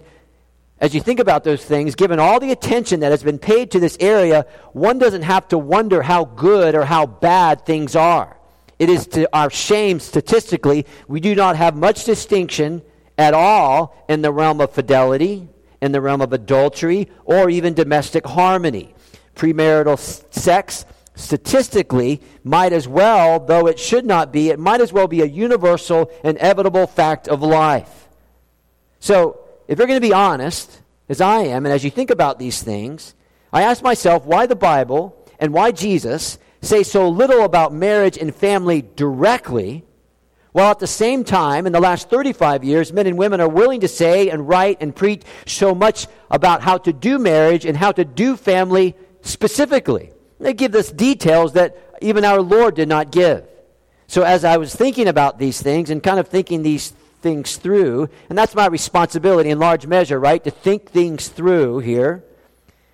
as 0.80 0.94
you 0.94 1.02
think 1.02 1.20
about 1.20 1.44
those 1.44 1.64
things, 1.64 1.96
given 1.96 2.20
all 2.20 2.40
the 2.40 2.52
attention 2.52 3.02
that 3.02 3.12
has 3.12 3.24
been 3.24 3.40
paid 3.40 3.72
to 3.72 3.80
this 3.80 3.96
area, 4.00 4.46
one 4.74 4.98
doesn't 4.98 5.22
have 5.22 5.48
to 5.50 5.58
wonder 5.58 6.02
how 6.02 6.26
good 6.26 6.76
or 6.76 6.86
how 6.86 7.06
bad 7.06 7.66
things 7.66 7.96
are. 7.96 8.38
It 8.80 8.90
is 8.90 9.08
to 9.08 9.30
our 9.34 9.50
shame, 9.50 10.00
statistically, 10.00 10.86
we 11.08 11.20
do 11.20 11.36
not 11.36 11.56
have 11.56 11.76
much 11.76 12.06
distinction 12.06 12.82
at 13.18 13.34
all 13.34 13.96
in 14.10 14.24
the 14.24 14.32
realm 14.32 14.60
of 14.60 14.72
fidelity, 14.72 15.48
in 15.84 15.92
the 15.92 16.00
realm 16.00 16.22
of 16.22 16.32
adultery 16.32 17.10
or 17.26 17.50
even 17.50 17.74
domestic 17.74 18.26
harmony. 18.26 18.96
Premarital 19.36 20.00
sex, 20.34 20.86
statistically, 21.14 22.22
might 22.46 22.72
as 22.72 22.88
well, 22.88 23.38
though 23.42 23.68
it 23.68 23.78
should 23.78 24.06
not 24.06 24.32
be, 24.32 24.50
it 24.50 24.60
might 24.60 24.80
as 24.80 24.94
well 24.94 25.10
be 25.10 25.22
a 25.22 25.26
universal, 25.26 26.10
inevitable 26.24 26.88
fact 26.88 27.28
of 27.28 27.42
life. 27.42 28.08
So, 29.02 29.42
if 29.68 29.78
you're 29.78 29.88
going 29.88 30.02
to 30.02 30.08
be 30.08 30.14
honest, 30.14 30.82
as 31.10 31.20
I 31.20 31.42
am, 31.42 31.66
and 31.66 31.74
as 31.74 31.84
you 31.84 31.92
think 31.92 32.10
about 32.10 32.40
these 32.40 32.64
things, 32.64 33.14
I 33.52 33.64
ask 33.64 33.84
myself 33.84 34.26
why 34.26 34.46
the 34.46 34.56
Bible 34.56 35.14
and 35.38 35.54
why 35.54 35.72
Jesus 35.72 36.38
say 36.62 36.84
so 36.84 37.10
little 37.10 37.44
about 37.44 37.74
marriage 37.74 38.18
and 38.18 38.34
family 38.34 38.86
directly 38.96 39.84
while 40.54 40.72
at 40.72 40.80
the 40.80 40.88
same 40.88 41.24
time, 41.24 41.66
in 41.66 41.74
the 41.74 41.80
last 41.80 42.10
35 42.10 42.64
years, 42.64 42.94
men 42.94 43.08
and 43.08 43.18
women 43.18 43.42
are 43.42 43.50
willing 43.50 43.82
to 43.82 43.88
say 43.88 44.30
and 44.30 44.48
write 44.48 44.78
and 44.82 44.96
preach 44.96 45.24
so 45.48 45.76
much 45.76 46.08
about 46.30 46.62
how 46.62 46.78
to 46.78 46.94
do 46.94 47.20
marriage 47.20 47.66
and 47.66 47.76
how 47.76 47.92
to 47.92 48.06
do 48.06 48.38
family 48.38 48.96
specifically. 49.22 50.12
They 50.40 50.54
give 50.54 50.76
us 50.76 50.92
details 50.92 51.54
that 51.54 51.98
even 52.02 52.24
our 52.24 52.42
Lord 52.42 52.76
did 52.76 52.88
not 52.88 53.12
give. 53.12 53.48
So, 54.08 54.22
as 54.22 54.46
I 54.46 54.58
was 54.58 54.76
thinking 54.76 55.08
about 55.08 55.40
these 55.40 55.60
things 55.60 55.90
and 55.90 56.04
kind 56.04 56.20
of 56.20 56.28
thinking 56.28 56.62
these 56.62 56.90
things 57.22 57.56
through, 57.56 58.10
and 58.30 58.38
that's 58.38 58.54
my 58.54 58.68
responsibility 58.68 59.50
in 59.50 59.58
large 59.58 59.88
measure, 59.88 60.20
right? 60.20 60.44
To 60.44 60.52
think 60.52 60.90
things 60.90 61.30
through 61.30 61.80
here. 61.80 62.24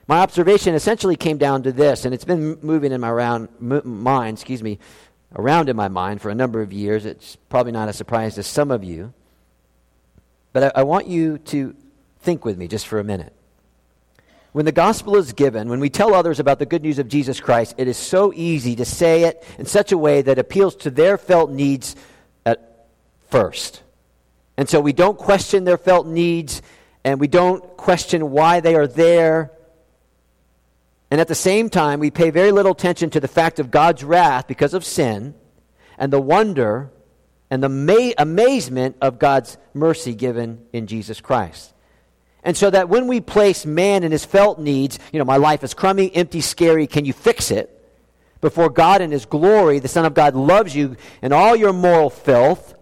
My 0.07 0.19
observation 0.19 0.75
essentially 0.75 1.15
came 1.15 1.37
down 1.37 1.63
to 1.63 1.71
this, 1.71 2.05
and 2.05 2.13
it's 2.13 2.25
been 2.25 2.57
moving 2.61 2.91
in 2.91 3.01
my 3.01 3.11
round, 3.11 3.49
mind, 3.59 4.37
excuse 4.37 4.63
me, 4.63 4.79
around 5.35 5.69
in 5.69 5.75
my 5.75 5.87
mind 5.87 6.21
for 6.21 6.29
a 6.29 6.35
number 6.35 6.61
of 6.61 6.73
years. 6.73 7.05
It's 7.05 7.35
probably 7.35 7.71
not 7.71 7.89
a 7.89 7.93
surprise 7.93 8.35
to 8.35 8.43
some 8.43 8.71
of 8.71 8.83
you. 8.83 9.13
But 10.53 10.75
I, 10.75 10.79
I, 10.79 10.83
want 10.83 11.07
you 11.07 11.37
to 11.37 11.75
think 12.21 12.43
with 12.43 12.57
me 12.57 12.67
just 12.67 12.87
for 12.87 12.99
a 12.99 13.03
minute. 13.03 13.33
When 14.51 14.65
the 14.65 14.71
gospel 14.71 15.15
is 15.15 15.31
given, 15.33 15.69
when 15.69 15.79
we 15.79 15.91
tell 15.91 16.15
others 16.15 16.39
about 16.39 16.57
the 16.57 16.65
good 16.65 16.81
news 16.81 16.97
of 16.97 17.07
Jesus 17.07 17.39
Christ, 17.39 17.75
it 17.77 17.87
is 17.87 17.97
so 17.97 18.33
easy 18.33 18.75
to 18.77 18.85
say 18.85 19.25
it 19.25 19.45
in 19.59 19.67
such 19.67 19.91
a 19.91 19.97
way 19.97 20.23
that 20.23 20.39
appeals 20.39 20.75
to 20.77 20.89
their 20.89 21.19
felt 21.19 21.51
needs 21.51 21.95
at 22.47 22.87
first. 23.27 23.83
And 24.57 24.67
so 24.67 24.81
we 24.81 24.91
don't 24.91 25.17
question 25.17 25.65
their 25.65 25.77
felt 25.77 26.07
needs 26.07 26.63
and 27.03 27.19
we 27.19 27.27
don't 27.27 27.77
question 27.77 28.31
why 28.31 28.59
they 28.59 28.75
are 28.75 28.87
there 28.87 29.51
and 31.11 31.19
at 31.19 31.27
the 31.27 31.35
same 31.35 31.69
time, 31.69 31.99
we 31.99 32.11
pay 32.11 32.29
very 32.29 32.51
little 32.51 32.73
attention 32.73 33.09
to 33.11 33.19
the 33.19 33.27
fact 33.27 33.59
of 33.59 33.71
God's 33.71 34.03
wrath 34.03 34.47
because 34.47 34.73
of 34.73 34.85
sin 34.85 35.33
and 35.97 36.13
the 36.13 36.21
wonder 36.21 36.91
and 37.49 37.63
the 37.63 37.69
ma- 37.69 38.13
amazement 38.17 38.95
of 39.01 39.17
God's 39.17 39.57
mercy 39.73 40.13
given 40.13 40.65
in 40.71 40.85
Jesus 40.85 41.19
Christ. 41.19 41.73
And 42.43 42.55
so 42.55 42.69
that 42.69 42.89
when 42.89 43.07
we 43.07 43.21
place 43.21 43.65
man 43.65 44.03
in 44.03 44.11
his 44.11 44.23
felt 44.23 44.59
needs, 44.59 44.99
you 45.11 45.19
know, 45.19 45.25
my 45.25 45.37
life 45.37 45.63
is 45.63 45.73
crummy, 45.73 46.15
empty, 46.15 46.41
scary, 46.41 46.85
can 46.87 47.05
you 47.05 47.13
fix 47.13 47.51
it? 47.51 47.75
Before 48.39 48.69
God 48.69 49.01
in 49.01 49.11
his 49.11 49.25
glory, 49.25 49.79
the 49.79 49.89
Son 49.89 50.05
of 50.05 50.13
God 50.13 50.35
loves 50.35 50.75
you 50.75 50.95
in 51.21 51.33
all 51.33 51.55
your 51.55 51.73
moral 51.73 52.09
filth, 52.09 52.75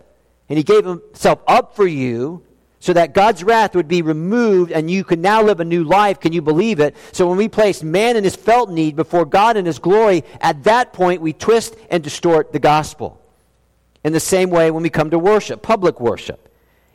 and 0.49 0.57
he 0.57 0.63
gave 0.63 0.85
himself 0.85 1.39
up 1.47 1.75
for 1.75 1.87
you 1.87 2.43
so 2.87 2.93
that 2.93 3.13
God's 3.13 3.43
wrath 3.43 3.75
would 3.75 3.89
be 3.89 4.01
removed 4.01 4.71
and 4.71 4.89
you 4.89 5.03
could 5.03 5.19
now 5.19 5.43
live 5.43 5.59
a 5.59 5.65
new 5.65 5.83
life. 5.83 6.21
Can 6.21 6.31
you 6.31 6.41
believe 6.41 6.79
it? 6.79 6.95
So 7.11 7.27
when 7.27 7.37
we 7.37 7.49
place 7.49 7.83
man 7.83 8.15
in 8.15 8.23
his 8.23 8.37
felt 8.37 8.69
need 8.69 8.95
before 8.95 9.25
God 9.25 9.57
in 9.57 9.65
his 9.65 9.77
glory, 9.77 10.23
at 10.39 10.63
that 10.63 10.93
point 10.93 11.21
we 11.21 11.33
twist 11.33 11.75
and 11.89 12.01
distort 12.01 12.53
the 12.53 12.59
gospel. 12.59 13.21
In 14.05 14.13
the 14.13 14.21
same 14.21 14.49
way, 14.51 14.71
when 14.71 14.83
we 14.83 14.89
come 14.89 15.09
to 15.09 15.19
worship, 15.19 15.61
public 15.61 15.99
worship, 15.99 16.47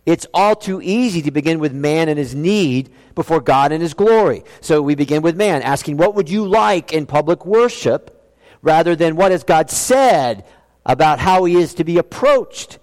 it's 0.06 0.26
all 0.32 0.56
too 0.56 0.80
easy 0.80 1.20
to 1.20 1.30
begin 1.30 1.58
with 1.58 1.74
man 1.74 2.08
and 2.08 2.18
his 2.18 2.34
need 2.34 2.90
before 3.14 3.42
God 3.42 3.70
and 3.70 3.82
his 3.82 3.92
glory. 3.92 4.44
So 4.62 4.80
we 4.80 4.94
begin 4.94 5.20
with 5.20 5.36
man, 5.36 5.60
asking, 5.60 5.98
What 5.98 6.14
would 6.14 6.30
you 6.30 6.46
like 6.46 6.94
in 6.94 7.04
public 7.04 7.44
worship? 7.44 8.18
rather 8.62 8.96
than 8.96 9.16
what 9.16 9.32
has 9.32 9.42
God 9.42 9.68
said 9.70 10.46
about 10.86 11.18
how 11.18 11.44
he 11.44 11.56
is 11.56 11.74
to 11.74 11.84
be 11.84 11.98
approached 11.98 12.78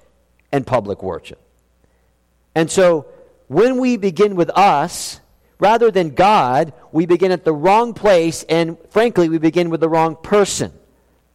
in 0.52 0.66
public 0.66 1.02
worship. 1.02 1.40
And 2.60 2.70
so 2.70 3.06
when 3.48 3.78
we 3.78 3.96
begin 3.96 4.36
with 4.36 4.50
us, 4.50 5.22
rather 5.60 5.92
than 5.92 6.10
God, 6.10 6.74
we 6.92 7.06
begin 7.06 7.32
at 7.32 7.46
the 7.46 7.54
wrong 7.54 7.94
place, 7.94 8.44
and 8.50 8.78
frankly, 8.90 9.30
we 9.30 9.38
begin 9.38 9.70
with 9.70 9.80
the 9.80 9.88
wrong 9.88 10.18
person. 10.18 10.74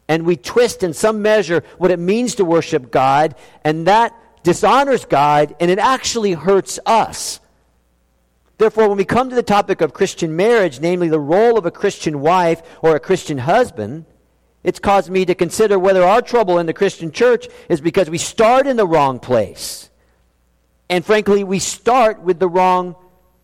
And 0.07 0.27
we 0.27 0.37
twist 0.37 0.83
in 0.83 0.93
some 0.93 1.23
measure 1.23 1.65
what 1.79 1.91
it 1.91 1.99
means 1.99 2.35
to 2.35 2.45
worship 2.45 2.91
God, 2.91 3.37
and 3.65 3.87
that 3.87 4.15
dishonors 4.43 5.07
God, 5.07 5.57
and 5.61 5.71
it 5.71 5.79
actually 5.79 6.33
hurts 6.33 6.79
us. 6.85 7.41
Therefore, 8.59 8.89
when 8.89 8.99
we 8.99 9.07
come 9.07 9.31
to 9.31 9.35
the 9.35 9.43
topic 9.43 9.81
of 9.81 9.95
Christian 9.95 10.37
marriage, 10.37 10.79
namely 10.79 11.09
the 11.09 11.19
role 11.19 11.57
of 11.57 11.65
a 11.65 11.71
Christian 11.71 12.21
wife 12.21 12.61
or 12.83 12.95
a 12.95 13.01
Christian 13.01 13.39
husband, 13.39 14.05
it's 14.63 14.79
caused 14.79 15.09
me 15.09 15.25
to 15.25 15.35
consider 15.35 15.79
whether 15.79 16.05
our 16.05 16.21
trouble 16.21 16.59
in 16.59 16.67
the 16.67 16.75
Christian 16.75 17.11
church 17.11 17.49
is 17.71 17.81
because 17.81 18.11
we 18.11 18.19
start 18.19 18.67
in 18.67 18.77
the 18.77 18.87
wrong 18.87 19.19
place. 19.19 19.89
And 20.95 21.05
frankly, 21.05 21.43
we 21.43 21.59
start 21.59 22.21
with 22.21 22.39
the 22.39 22.47
wrong 22.47 22.95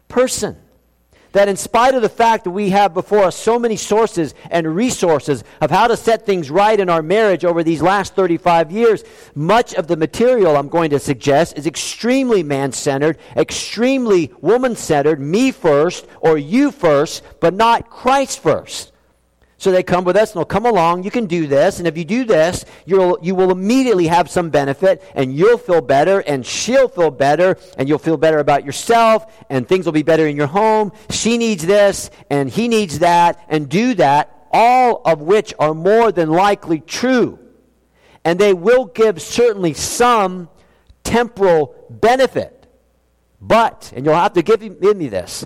person. 0.07 0.57
That 1.33 1.49
in 1.49 1.57
spite 1.57 1.97
of 1.97 2.02
the 2.02 2.09
fact 2.09 2.45
that 2.45 2.52
we 2.52 2.71
have 2.71 2.95
before 2.95 3.25
us 3.25 3.35
so 3.35 3.59
many 3.59 3.75
sources 3.75 4.37
and 4.52 4.73
resources 4.76 5.42
of 5.61 5.69
how 5.69 5.88
to 5.88 5.97
set 5.97 6.25
things 6.25 6.49
right 6.49 6.78
in 6.78 6.88
our 6.88 7.02
marriage 7.02 7.45
over 7.45 7.64
these 7.64 7.83
last 7.83 8.14
35 8.14 8.71
years, 8.71 9.02
much 9.35 9.75
of 9.75 9.88
the 9.88 9.97
material 9.97 10.57
I'm 10.57 10.69
going 10.69 10.90
to 10.90 11.00
suggest 11.00 11.59
is 11.59 11.66
extremely 11.66 12.45
man 12.45 12.71
centered, 12.71 13.19
extremely 13.37 14.33
woman 14.40 14.76
centered, 14.76 15.19
me 15.19 15.50
first 15.50 16.07
or 16.21 16.38
you 16.38 16.71
first, 16.71 17.25
but 17.40 17.52
not 17.52 17.90
Christ 17.90 18.38
first. 18.38 18.92
So 19.61 19.71
they 19.71 19.83
come 19.83 20.05
with 20.05 20.17
us 20.17 20.33
and 20.33 20.38
they'll 20.38 20.47
come 20.47 20.64
along. 20.64 21.05
You 21.05 21.11
can 21.11 21.26
do 21.26 21.47
this. 21.47 21.79
And 21.81 21.87
if 21.87 21.99
you 21.99 22.05
do 22.07 22.25
this, 22.25 22.64
you'll, 22.87 23.19
you 23.21 23.35
will 23.35 23.50
immediately 23.50 24.07
have 24.07 24.31
some 24.31 24.49
benefit 24.49 25.02
and 25.14 25.37
you'll 25.37 25.59
feel 25.59 25.83
better 25.83 26.21
and 26.21 26.47
she'll 26.47 26.88
feel 26.88 27.11
better 27.11 27.59
and 27.76 27.87
you'll 27.87 27.99
feel 27.99 28.17
better 28.17 28.38
about 28.38 28.64
yourself 28.64 29.31
and 29.50 29.69
things 29.69 29.85
will 29.85 29.93
be 29.93 30.02
better 30.02 30.26
in 30.26 30.35
your 30.35 30.47
home. 30.47 30.93
She 31.11 31.37
needs 31.37 31.67
this 31.67 32.11
and 32.31 32.49
he 32.49 32.69
needs 32.69 33.00
that 33.00 33.38
and 33.50 33.69
do 33.69 33.93
that, 33.97 34.35
all 34.50 35.02
of 35.05 35.21
which 35.21 35.52
are 35.59 35.75
more 35.75 36.11
than 36.11 36.31
likely 36.31 36.81
true. 36.81 37.38
And 38.25 38.38
they 38.38 38.55
will 38.55 38.87
give 38.87 39.21
certainly 39.21 39.75
some 39.75 40.49
temporal 41.05 41.75
benefit. 41.90 42.67
But, 43.43 43.93
and 43.95 44.07
you'll 44.07 44.14
have 44.14 44.33
to 44.33 44.43
give 44.43 44.62
me 44.97 45.09
this, 45.09 45.45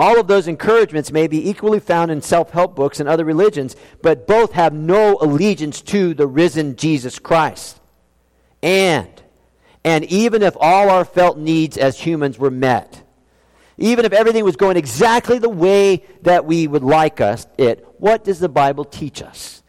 all 0.00 0.18
of 0.18 0.28
those 0.28 0.48
encouragements 0.48 1.12
may 1.12 1.26
be 1.26 1.50
equally 1.50 1.78
found 1.78 2.10
in 2.10 2.22
self 2.22 2.52
help 2.52 2.74
books 2.74 3.00
and 3.00 3.08
other 3.08 3.24
religions, 3.24 3.76
but 4.00 4.26
both 4.26 4.52
have 4.52 4.72
no 4.72 5.18
allegiance 5.20 5.82
to 5.82 6.14
the 6.14 6.26
risen 6.26 6.76
Jesus 6.76 7.18
Christ. 7.18 7.78
And, 8.62 9.10
and 9.84 10.06
even 10.06 10.42
if 10.42 10.56
all 10.58 10.88
our 10.88 11.04
felt 11.04 11.36
needs 11.36 11.76
as 11.76 12.00
humans 12.00 12.38
were 12.38 12.50
met, 12.50 13.02
even 13.76 14.06
if 14.06 14.14
everything 14.14 14.42
was 14.42 14.56
going 14.56 14.78
exactly 14.78 15.38
the 15.38 15.50
way 15.50 16.02
that 16.22 16.46
we 16.46 16.66
would 16.66 16.82
like 16.82 17.20
us 17.20 17.46
it, 17.58 17.86
what 17.98 18.24
does 18.24 18.40
the 18.40 18.48
Bible 18.48 18.86
teach 18.86 19.20
us? 19.20 19.62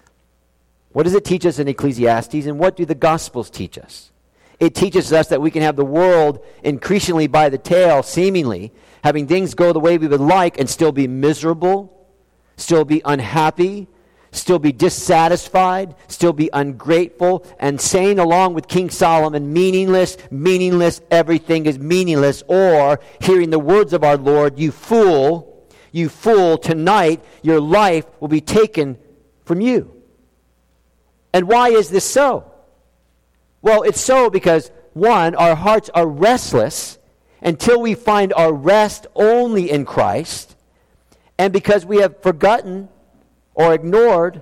What 0.94 1.04
does 1.04 1.14
it 1.14 1.26
teach 1.26 1.46
us 1.46 1.60
in 1.60 1.68
Ecclesiastes, 1.68 2.46
and 2.46 2.58
what 2.58 2.78
do 2.78 2.86
the 2.86 2.96
Gospels 2.96 3.50
teach 3.50 3.78
us? 3.78 4.14
It 4.62 4.76
teaches 4.76 5.12
us 5.12 5.28
that 5.28 5.42
we 5.42 5.52
can 5.52 5.62
have 5.62 5.76
the 5.76 5.84
world 5.84 6.46
increasingly 6.64 7.28
by 7.28 7.50
the 7.50 7.58
tail, 7.58 8.02
seemingly, 8.02 8.72
having 9.04 9.28
things 9.28 9.54
go 9.54 9.74
the 9.74 9.80
way 9.80 9.98
we 9.98 10.08
would 10.08 10.22
like 10.22 10.60
and 10.60 10.70
still 10.70 10.92
be 10.92 11.08
miserable, 11.08 12.08
still 12.58 12.86
be 12.86 13.02
unhappy, 13.06 13.88
still 14.32 14.60
be 14.60 14.72
dissatisfied, 14.72 15.96
still 16.08 16.34
be 16.34 16.50
ungrateful, 16.54 17.46
and 17.60 17.80
saying 17.80 18.20
along 18.20 18.54
with 18.54 18.68
King 18.68 18.90
Solomon, 18.90 19.52
meaningless, 19.52 20.18
meaningless, 20.30 21.02
everything 21.12 21.66
is 21.66 21.78
meaningless, 21.78 22.44
or 22.48 23.00
hearing 23.20 23.50
the 23.50 23.60
words 23.60 23.94
of 23.94 24.04
our 24.04 24.18
Lord, 24.18 24.58
you 24.58 24.72
fool, 24.72 25.68
you 25.92 26.08
fool, 26.08 26.58
tonight 26.58 27.22
your 27.42 27.60
life 27.60 28.06
will 28.20 28.30
be 28.30 28.42
taken 28.42 28.98
from 29.44 29.60
you. 29.60 29.92
And 31.34 31.48
why 31.48 31.70
is 31.70 31.90
this 31.90 32.06
so? 32.06 32.50
Well, 33.62 33.84
it's 33.84 34.02
so 34.02 34.30
because, 34.30 34.72
one, 34.94 35.36
our 35.36 35.56
hearts 35.56 35.90
are 35.94 36.08
restless 36.08 36.98
until 37.42 37.82
we 37.82 37.96
find 37.96 38.34
our 38.34 38.54
rest 38.54 39.08
only 39.16 39.70
in 39.70 39.86
Christ, 39.86 40.56
and 41.38 41.52
because 41.52 41.86
we 41.86 41.98
have 41.98 42.22
forgotten 42.22 42.90
or 43.54 43.74
ignored 43.74 44.42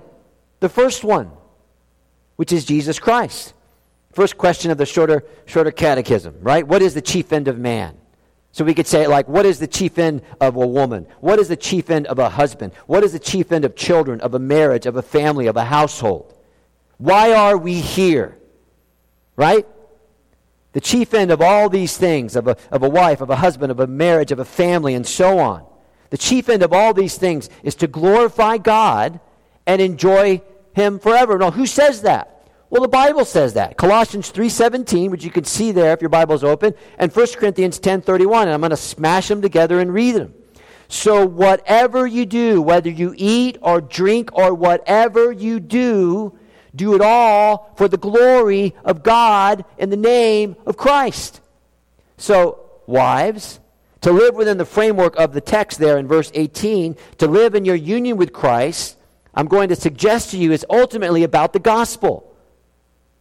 the 0.60 0.68
first 0.68 1.02
one, 1.02 1.30
which 2.36 2.52
is 2.52 2.64
Jesus 2.64 2.98
Christ. 2.98 3.54
First 4.12 4.36
question 4.36 4.70
of 4.70 4.78
the 4.78 4.86
shorter, 4.86 5.24
shorter 5.46 5.70
catechism, 5.70 6.36
right? 6.40 6.66
What 6.66 6.82
is 6.82 6.94
the 6.94 7.00
chief 7.00 7.32
end 7.32 7.48
of 7.48 7.58
man? 7.58 7.96
So 8.52 8.64
we 8.64 8.74
could 8.74 8.86
say, 8.86 9.06
like, 9.06 9.28
what 9.28 9.46
is 9.46 9.60
the 9.60 9.68
chief 9.68 9.96
end 9.98 10.22
of 10.40 10.56
a 10.56 10.66
woman? 10.66 11.06
What 11.20 11.38
is 11.38 11.48
the 11.48 11.56
chief 11.56 11.88
end 11.88 12.08
of 12.08 12.18
a 12.18 12.28
husband? 12.28 12.72
What 12.86 13.04
is 13.04 13.12
the 13.12 13.18
chief 13.20 13.52
end 13.52 13.64
of 13.64 13.76
children, 13.76 14.20
of 14.20 14.34
a 14.34 14.40
marriage, 14.40 14.86
of 14.86 14.96
a 14.96 15.02
family, 15.02 15.46
of 15.46 15.56
a 15.56 15.64
household? 15.64 16.34
Why 16.98 17.32
are 17.32 17.56
we 17.56 17.74
here? 17.74 18.36
Right? 19.36 19.66
The 20.72 20.80
chief 20.80 21.14
end 21.14 21.30
of 21.30 21.40
all 21.40 21.68
these 21.68 21.96
things, 21.96 22.36
of 22.36 22.46
a, 22.46 22.56
of 22.70 22.82
a 22.82 22.88
wife, 22.88 23.20
of 23.20 23.30
a 23.30 23.36
husband, 23.36 23.72
of 23.72 23.80
a 23.80 23.86
marriage, 23.86 24.30
of 24.30 24.38
a 24.38 24.44
family, 24.44 24.94
and 24.94 25.06
so 25.06 25.38
on, 25.38 25.64
the 26.10 26.18
chief 26.18 26.48
end 26.48 26.62
of 26.62 26.72
all 26.72 26.92
these 26.92 27.16
things 27.16 27.48
is 27.62 27.74
to 27.76 27.86
glorify 27.86 28.58
God 28.58 29.20
and 29.66 29.80
enjoy 29.80 30.42
Him 30.72 30.98
forever. 30.98 31.38
Now, 31.38 31.50
who 31.50 31.66
says 31.66 32.02
that? 32.02 32.48
Well, 32.68 32.82
the 32.82 32.88
Bible 32.88 33.24
says 33.24 33.54
that. 33.54 33.76
Colossians 33.76 34.30
3.17, 34.30 35.10
which 35.10 35.24
you 35.24 35.30
can 35.30 35.44
see 35.44 35.72
there 35.72 35.92
if 35.92 36.00
your 36.00 36.08
Bible's 36.08 36.44
open, 36.44 36.74
and 36.98 37.14
1 37.14 37.26
Corinthians 37.34 37.80
10.31, 37.80 38.42
and 38.42 38.52
I'm 38.52 38.60
going 38.60 38.70
to 38.70 38.76
smash 38.76 39.26
them 39.26 39.42
together 39.42 39.80
and 39.80 39.92
read 39.92 40.14
them. 40.14 40.34
So 40.86 41.24
whatever 41.24 42.06
you 42.06 42.26
do, 42.26 42.62
whether 42.62 42.90
you 42.90 43.14
eat 43.16 43.58
or 43.60 43.80
drink 43.80 44.30
or 44.32 44.54
whatever 44.54 45.30
you 45.30 45.58
do, 45.60 46.36
do 46.74 46.94
it 46.94 47.00
all 47.00 47.72
for 47.76 47.88
the 47.88 47.96
glory 47.96 48.74
of 48.84 49.02
God 49.02 49.64
in 49.78 49.90
the 49.90 49.96
name 49.96 50.56
of 50.66 50.76
Christ. 50.76 51.40
So, 52.16 52.60
wives, 52.86 53.60
to 54.02 54.12
live 54.12 54.34
within 54.34 54.58
the 54.58 54.64
framework 54.64 55.16
of 55.16 55.32
the 55.32 55.40
text 55.40 55.78
there 55.78 55.98
in 55.98 56.06
verse 56.06 56.30
18, 56.34 56.96
to 57.18 57.26
live 57.26 57.54
in 57.54 57.64
your 57.64 57.76
union 57.76 58.16
with 58.16 58.32
Christ, 58.32 58.96
I'm 59.34 59.46
going 59.46 59.68
to 59.68 59.76
suggest 59.76 60.30
to 60.30 60.38
you 60.38 60.52
is 60.52 60.64
ultimately 60.70 61.22
about 61.22 61.52
the 61.52 61.58
gospel. 61.58 62.34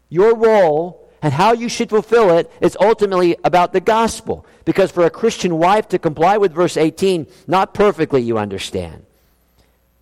Your 0.10 0.36
role 0.36 1.10
and 1.22 1.34
how 1.34 1.54
you 1.54 1.70
should 1.70 1.90
fulfill 1.90 2.38
it 2.38 2.52
is 2.62 2.78
ultimately 2.80 3.36
about 3.44 3.74
the 3.74 3.82
gospel. 3.82 4.46
Because 4.66 4.92
for 4.92 5.06
a 5.06 5.10
Christian 5.10 5.58
wife 5.58 5.88
to 5.90 6.00
comply 6.00 6.38
with 6.38 6.54
verse 6.54 6.78
18, 6.78 7.28
not 7.48 7.74
perfectly, 7.74 8.22
you 8.22 8.38
understand. 8.38 9.06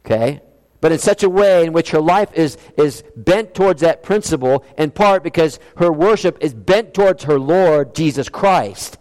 Okay? 0.06 0.42
But 0.80 0.92
in 0.92 1.00
such 1.00 1.24
a 1.24 1.30
way 1.30 1.66
in 1.66 1.74
which 1.74 1.92
her 1.92 2.02
life 2.02 2.32
is, 2.34 2.58
is 2.78 3.04
bent 3.16 3.54
towards 3.54 3.82
that 3.82 4.04
principle, 4.04 4.64
in 4.78 4.92
part 4.92 5.24
because 5.24 5.60
her 5.78 5.92
worship 5.92 6.38
is 6.42 6.54
bent 6.54 6.94
towards 6.94 7.24
her 7.24 7.40
Lord, 7.40 7.96
Jesus 7.96 8.30
Christ. 8.30 8.98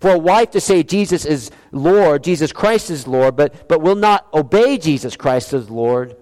For 0.00 0.10
a 0.10 0.18
wife 0.18 0.52
to 0.52 0.60
say 0.60 0.82
Jesus 0.82 1.26
is 1.26 1.50
Lord, 1.72 2.24
Jesus 2.24 2.52
Christ 2.52 2.90
is 2.90 3.06
Lord, 3.06 3.36
but, 3.36 3.68
but 3.68 3.82
will 3.82 3.96
not 3.96 4.26
obey 4.32 4.78
Jesus 4.78 5.14
Christ 5.14 5.52
as 5.52 5.68
Lord, 5.68 6.16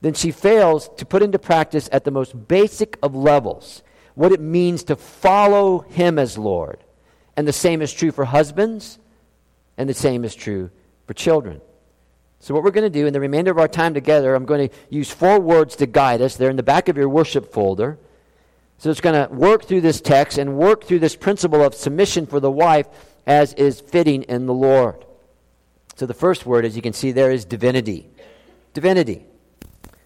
then 0.00 0.14
she 0.14 0.32
fails 0.32 0.88
to 0.96 1.06
put 1.06 1.22
into 1.22 1.38
practice 1.38 1.88
at 1.92 2.04
the 2.04 2.10
most 2.10 2.48
basic 2.48 2.98
of 3.02 3.14
levels 3.14 3.82
what 4.14 4.32
it 4.32 4.40
means 4.40 4.82
to 4.84 4.96
follow 4.96 5.80
Him 5.80 6.18
as 6.18 6.36
Lord. 6.36 6.82
And 7.36 7.46
the 7.46 7.52
same 7.52 7.82
is 7.82 7.92
true 7.92 8.10
for 8.10 8.24
husbands, 8.24 8.98
and 9.76 9.88
the 9.88 9.94
same 9.94 10.24
is 10.24 10.34
true 10.34 10.70
for 11.06 11.14
children. 11.14 11.60
So, 12.46 12.54
what 12.54 12.62
we're 12.62 12.70
going 12.70 12.84
to 12.84 12.90
do 12.90 13.08
in 13.08 13.12
the 13.12 13.18
remainder 13.18 13.50
of 13.50 13.58
our 13.58 13.66
time 13.66 13.92
together, 13.92 14.32
I'm 14.32 14.44
going 14.44 14.68
to 14.68 14.74
use 14.88 15.10
four 15.10 15.40
words 15.40 15.74
to 15.76 15.86
guide 15.86 16.20
us. 16.20 16.36
They're 16.36 16.48
in 16.48 16.54
the 16.54 16.62
back 16.62 16.88
of 16.88 16.96
your 16.96 17.08
worship 17.08 17.52
folder. 17.52 17.98
So, 18.78 18.88
it's 18.88 19.00
going 19.00 19.20
to 19.20 19.34
work 19.34 19.64
through 19.64 19.80
this 19.80 20.00
text 20.00 20.38
and 20.38 20.56
work 20.56 20.84
through 20.84 21.00
this 21.00 21.16
principle 21.16 21.60
of 21.64 21.74
submission 21.74 22.24
for 22.24 22.38
the 22.38 22.48
wife 22.48 22.86
as 23.26 23.52
is 23.54 23.80
fitting 23.80 24.22
in 24.22 24.46
the 24.46 24.54
Lord. 24.54 25.04
So, 25.96 26.06
the 26.06 26.14
first 26.14 26.46
word, 26.46 26.64
as 26.64 26.76
you 26.76 26.82
can 26.82 26.92
see 26.92 27.10
there, 27.10 27.32
is 27.32 27.44
divinity. 27.44 28.08
Divinity. 28.74 29.24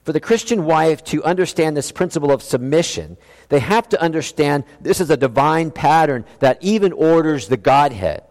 For 0.05 0.14
the 0.14 0.18
Christian 0.20 0.64
wife 0.64 1.05
to 1.05 1.22
understand 1.22 1.76
this 1.76 1.92
principle 1.92 2.33
of 2.33 2.42
submission, 2.42 3.18
they 3.50 3.61
have 3.61 3.87
to 3.90 4.00
understand 4.00 4.64
this 4.81 5.03
is 5.03 5.11
a 5.11 5.16
divine 5.18 5.72
pattern 5.72 6.24
that 6.38 6.57
even 6.62 6.94
orders 6.94 7.48
the 7.48 7.59
Godhead. 7.59 8.24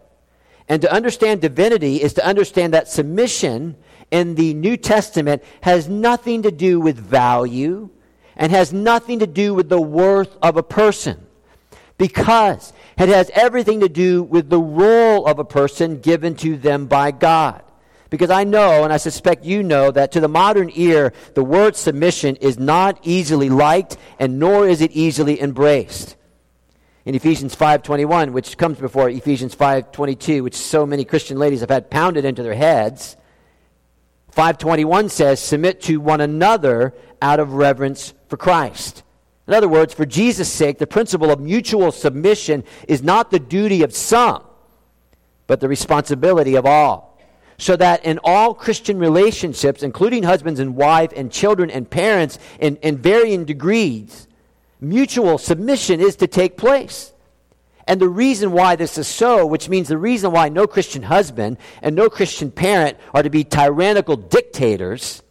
And 0.68 0.82
to 0.82 0.92
understand 0.92 1.40
divinity 1.40 2.02
is 2.02 2.14
to 2.14 2.26
understand 2.26 2.74
that 2.74 2.88
submission 2.88 3.76
in 4.10 4.34
the 4.34 4.54
New 4.54 4.76
Testament 4.76 5.42
has 5.60 5.88
nothing 5.88 6.42
to 6.42 6.50
do 6.50 6.80
with 6.80 6.98
value 6.98 7.90
and 8.36 8.50
has 8.52 8.72
nothing 8.72 9.18
to 9.20 9.26
do 9.26 9.54
with 9.54 9.68
the 9.68 9.80
worth 9.80 10.36
of 10.42 10.56
a 10.56 10.62
person 10.62 11.26
because 11.98 12.72
it 12.98 13.10
has 13.10 13.30
everything 13.34 13.80
to 13.80 13.88
do 13.88 14.22
with 14.22 14.48
the 14.48 14.58
role 14.58 15.26
of 15.26 15.38
a 15.38 15.44
person 15.44 16.00
given 16.00 16.34
to 16.36 16.56
them 16.56 16.86
by 16.86 17.10
God. 17.10 17.62
Because 18.08 18.30
I 18.30 18.44
know, 18.44 18.82
and 18.82 18.92
I 18.92 18.96
suspect 18.96 19.44
you 19.44 19.62
know, 19.62 19.90
that 19.90 20.12
to 20.12 20.20
the 20.20 20.26
modern 20.26 20.70
ear, 20.74 21.12
the 21.34 21.44
word 21.44 21.76
submission 21.76 22.36
is 22.36 22.58
not 22.58 22.98
easily 23.02 23.50
liked, 23.50 23.98
and 24.18 24.38
nor 24.38 24.66
is 24.66 24.80
it 24.80 24.90
easily 24.92 25.40
embraced. 25.40 26.16
In 27.04 27.14
Ephesians 27.14 27.54
5.21, 27.54 28.32
which 28.32 28.58
comes 28.58 28.78
before 28.78 29.08
Ephesians 29.10 29.54
5.22, 29.54 30.42
which 30.42 30.56
so 30.56 30.84
many 30.84 31.04
Christian 31.04 31.38
ladies 31.38 31.60
have 31.60 31.70
had 31.70 31.90
pounded 31.90 32.24
into 32.24 32.42
their 32.42 32.54
heads, 32.54 33.16
521 34.40 35.10
says, 35.10 35.38
Submit 35.38 35.82
to 35.82 36.00
one 36.00 36.22
another 36.22 36.94
out 37.20 37.40
of 37.40 37.52
reverence 37.52 38.14
for 38.28 38.38
Christ. 38.38 39.02
In 39.46 39.52
other 39.52 39.68
words, 39.68 39.92
for 39.92 40.06
Jesus' 40.06 40.50
sake, 40.50 40.78
the 40.78 40.86
principle 40.86 41.30
of 41.30 41.40
mutual 41.40 41.92
submission 41.92 42.64
is 42.88 43.02
not 43.02 43.30
the 43.30 43.38
duty 43.38 43.82
of 43.82 43.94
some, 43.94 44.42
but 45.46 45.60
the 45.60 45.68
responsibility 45.68 46.54
of 46.54 46.64
all. 46.64 47.20
So 47.58 47.76
that 47.76 48.02
in 48.06 48.18
all 48.24 48.54
Christian 48.54 48.98
relationships, 48.98 49.82
including 49.82 50.22
husbands 50.22 50.58
and 50.58 50.74
wife 50.74 51.12
and 51.14 51.30
children 51.30 51.70
and 51.70 51.90
parents 51.90 52.38
in, 52.60 52.76
in 52.76 52.96
varying 52.96 53.44
degrees, 53.44 54.26
mutual 54.80 55.36
submission 55.36 56.00
is 56.00 56.16
to 56.16 56.26
take 56.26 56.56
place. 56.56 57.12
And 57.86 58.00
the 58.00 58.08
reason 58.08 58.52
why 58.52 58.76
this 58.76 58.98
is 58.98 59.08
so, 59.08 59.46
which 59.46 59.68
means 59.68 59.88
the 59.88 59.98
reason 59.98 60.32
why 60.32 60.48
no 60.48 60.66
Christian 60.66 61.02
husband 61.02 61.58
and 61.82 61.96
no 61.96 62.08
Christian 62.08 62.50
parent 62.50 62.98
are 63.14 63.22
to 63.22 63.30
be 63.30 63.44
tyrannical 63.44 64.16
dictators, 64.16 65.22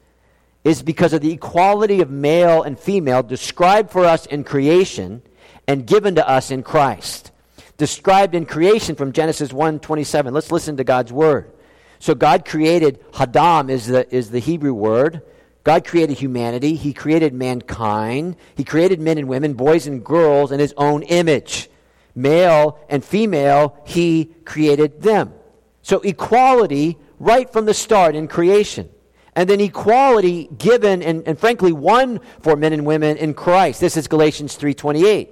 is 0.64 0.82
because 0.82 1.14
of 1.14 1.22
the 1.22 1.32
equality 1.32 2.02
of 2.02 2.10
male 2.10 2.64
and 2.64 2.78
female 2.78 3.24
described 3.24 3.92
for 3.92 4.06
us 4.06 4.26
in 4.26 4.44
creation 4.44 5.22
and 5.68 5.88
given 5.88 6.16
to 6.16 6.28
us 6.28 6.52
in 6.52 6.64
Christ. 6.64 7.32
Described 7.78 8.36
in 8.36 8.46
creation 8.46 8.96
from 8.96 9.14
Genesis 9.14 9.54
1:27. 9.54 10.34
Let's 10.34 10.52
listen 10.52 10.78
to 10.78 10.84
God's 10.84 11.14
word. 11.14 11.52
So 12.00 12.16
God 12.16 12.46
created 12.46 13.00
Hadam 13.12 13.70
is 13.70 13.88
the, 13.88 14.14
is 14.14 14.32
the 14.32 14.40
Hebrew 14.40 14.74
word. 14.74 15.22
God 15.64 15.86
created 15.86 16.18
humanity. 16.18 16.76
He 16.76 16.94
created 16.94 17.34
mankind. 17.34 18.36
He 18.56 18.64
created 18.64 19.00
men 19.00 19.18
and 19.18 19.28
women, 19.28 19.54
boys 19.54 19.86
and 19.86 20.04
girls, 20.04 20.52
in 20.52 20.60
His 20.60 20.74
own 20.78 21.04
image. 21.04 21.70
Male 22.16 22.80
and 22.90 23.04
female, 23.04 23.78
He 23.86 24.32
created 24.46 25.02
them. 25.02 25.34
So 25.82 26.00
equality 26.02 26.98
right 27.20 27.52
from 27.52 27.66
the 27.66 27.74
start 27.74 28.16
in 28.16 28.28
creation. 28.28 28.90
And 29.36 29.50
then 29.50 29.62
equality 29.62 30.50
given 30.58 31.02
and, 31.02 31.26
and 31.28 31.40
frankly 31.40 31.72
won 31.72 32.20
for 32.42 32.56
men 32.56 32.74
and 32.74 32.86
women 32.86 33.18
in 33.18 33.34
Christ. 33.34 33.80
This 33.80 33.96
is 33.96 34.08
Galatians 34.08 34.58
3.28. 34.58 35.30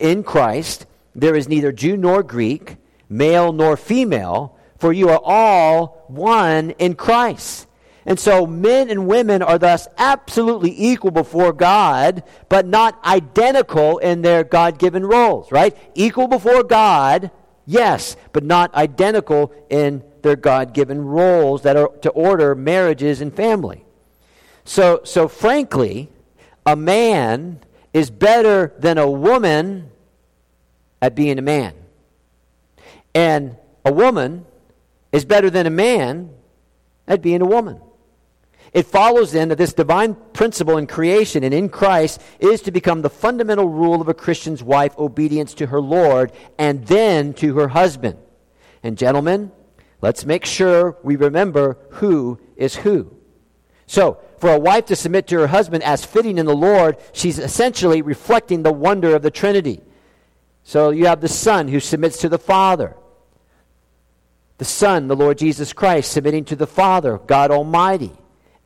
In 0.00 0.22
Christ, 0.22 0.86
there 1.14 1.36
is 1.36 1.48
neither 1.48 1.72
Jew 1.72 1.96
nor 1.96 2.22
Greek, 2.22 2.76
male 3.08 3.52
nor 3.52 3.76
female, 3.76 4.58
for 4.78 4.92
you 4.92 5.08
are 5.08 5.20
all 5.22 6.04
one 6.08 6.70
in 6.72 6.94
Christ. 6.94 7.66
And 8.06 8.20
so 8.20 8.46
men 8.46 8.90
and 8.90 9.06
women 9.06 9.42
are 9.42 9.58
thus 9.58 9.88
absolutely 9.96 10.74
equal 10.76 11.10
before 11.10 11.52
God, 11.52 12.22
but 12.48 12.66
not 12.66 13.02
identical 13.04 13.98
in 13.98 14.22
their 14.22 14.44
God 14.44 14.78
given 14.78 15.06
roles, 15.06 15.50
right? 15.50 15.76
Equal 15.94 16.28
before 16.28 16.62
God, 16.62 17.30
yes, 17.66 18.16
but 18.32 18.44
not 18.44 18.74
identical 18.74 19.52
in 19.70 20.02
their 20.22 20.36
God 20.36 20.74
given 20.74 21.02
roles 21.02 21.62
that 21.62 21.76
are 21.76 21.88
to 22.02 22.10
order 22.10 22.54
marriages 22.54 23.20
and 23.20 23.34
family. 23.34 23.84
So, 24.64 25.00
so 25.04 25.28
frankly, 25.28 26.10
a 26.66 26.76
man 26.76 27.60
is 27.92 28.10
better 28.10 28.74
than 28.78 28.98
a 28.98 29.10
woman 29.10 29.90
at 31.00 31.14
being 31.14 31.38
a 31.38 31.42
man. 31.42 31.74
And 33.14 33.56
a 33.84 33.92
woman 33.92 34.44
is 35.12 35.24
better 35.24 35.48
than 35.48 35.66
a 35.66 35.70
man 35.70 36.30
at 37.06 37.22
being 37.22 37.40
a 37.40 37.46
woman. 37.46 37.80
It 38.74 38.86
follows 38.86 39.30
then 39.30 39.50
that 39.50 39.58
this 39.58 39.72
divine 39.72 40.16
principle 40.32 40.78
in 40.78 40.88
creation 40.88 41.44
and 41.44 41.54
in 41.54 41.68
Christ 41.68 42.20
is 42.40 42.60
to 42.62 42.72
become 42.72 43.02
the 43.02 43.08
fundamental 43.08 43.68
rule 43.68 44.00
of 44.00 44.08
a 44.08 44.14
Christian's 44.14 44.64
wife 44.64 44.98
obedience 44.98 45.54
to 45.54 45.66
her 45.66 45.80
Lord 45.80 46.32
and 46.58 46.84
then 46.88 47.34
to 47.34 47.54
her 47.54 47.68
husband. 47.68 48.18
And 48.82 48.98
gentlemen, 48.98 49.52
let's 50.02 50.26
make 50.26 50.44
sure 50.44 50.96
we 51.04 51.14
remember 51.14 51.78
who 51.90 52.40
is 52.56 52.74
who. 52.74 53.16
So, 53.86 54.18
for 54.38 54.50
a 54.52 54.58
wife 54.58 54.86
to 54.86 54.96
submit 54.96 55.28
to 55.28 55.38
her 55.38 55.46
husband 55.46 55.84
as 55.84 56.04
fitting 56.04 56.36
in 56.36 56.46
the 56.46 56.56
Lord, 56.56 56.96
she's 57.12 57.38
essentially 57.38 58.02
reflecting 58.02 58.64
the 58.64 58.72
wonder 58.72 59.14
of 59.14 59.22
the 59.22 59.30
Trinity. 59.30 59.82
So 60.64 60.90
you 60.90 61.06
have 61.06 61.20
the 61.20 61.28
Son 61.28 61.68
who 61.68 61.78
submits 61.78 62.18
to 62.18 62.28
the 62.28 62.38
Father. 62.38 62.96
The 64.58 64.64
Son, 64.64 65.06
the 65.06 65.16
Lord 65.16 65.38
Jesus 65.38 65.72
Christ, 65.72 66.10
submitting 66.10 66.44
to 66.46 66.56
the 66.56 66.66
Father, 66.66 67.18
God 67.18 67.52
Almighty 67.52 68.12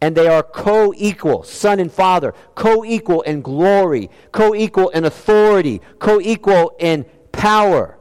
and 0.01 0.17
they 0.17 0.29
are 0.29 0.43
co 0.43 0.93
equal, 0.97 1.43
son 1.43 1.81
and 1.81 1.93
father, 1.93 2.35
co 2.55 2.85
equal 2.85 3.23
in 3.23 3.43
glory, 3.43 4.11
co 4.33 4.55
equal 4.55 4.91
in 4.91 5.05
authority, 5.05 5.81
co 5.99 6.21
equal 6.21 6.77
in 6.79 7.05
power. 7.33 7.99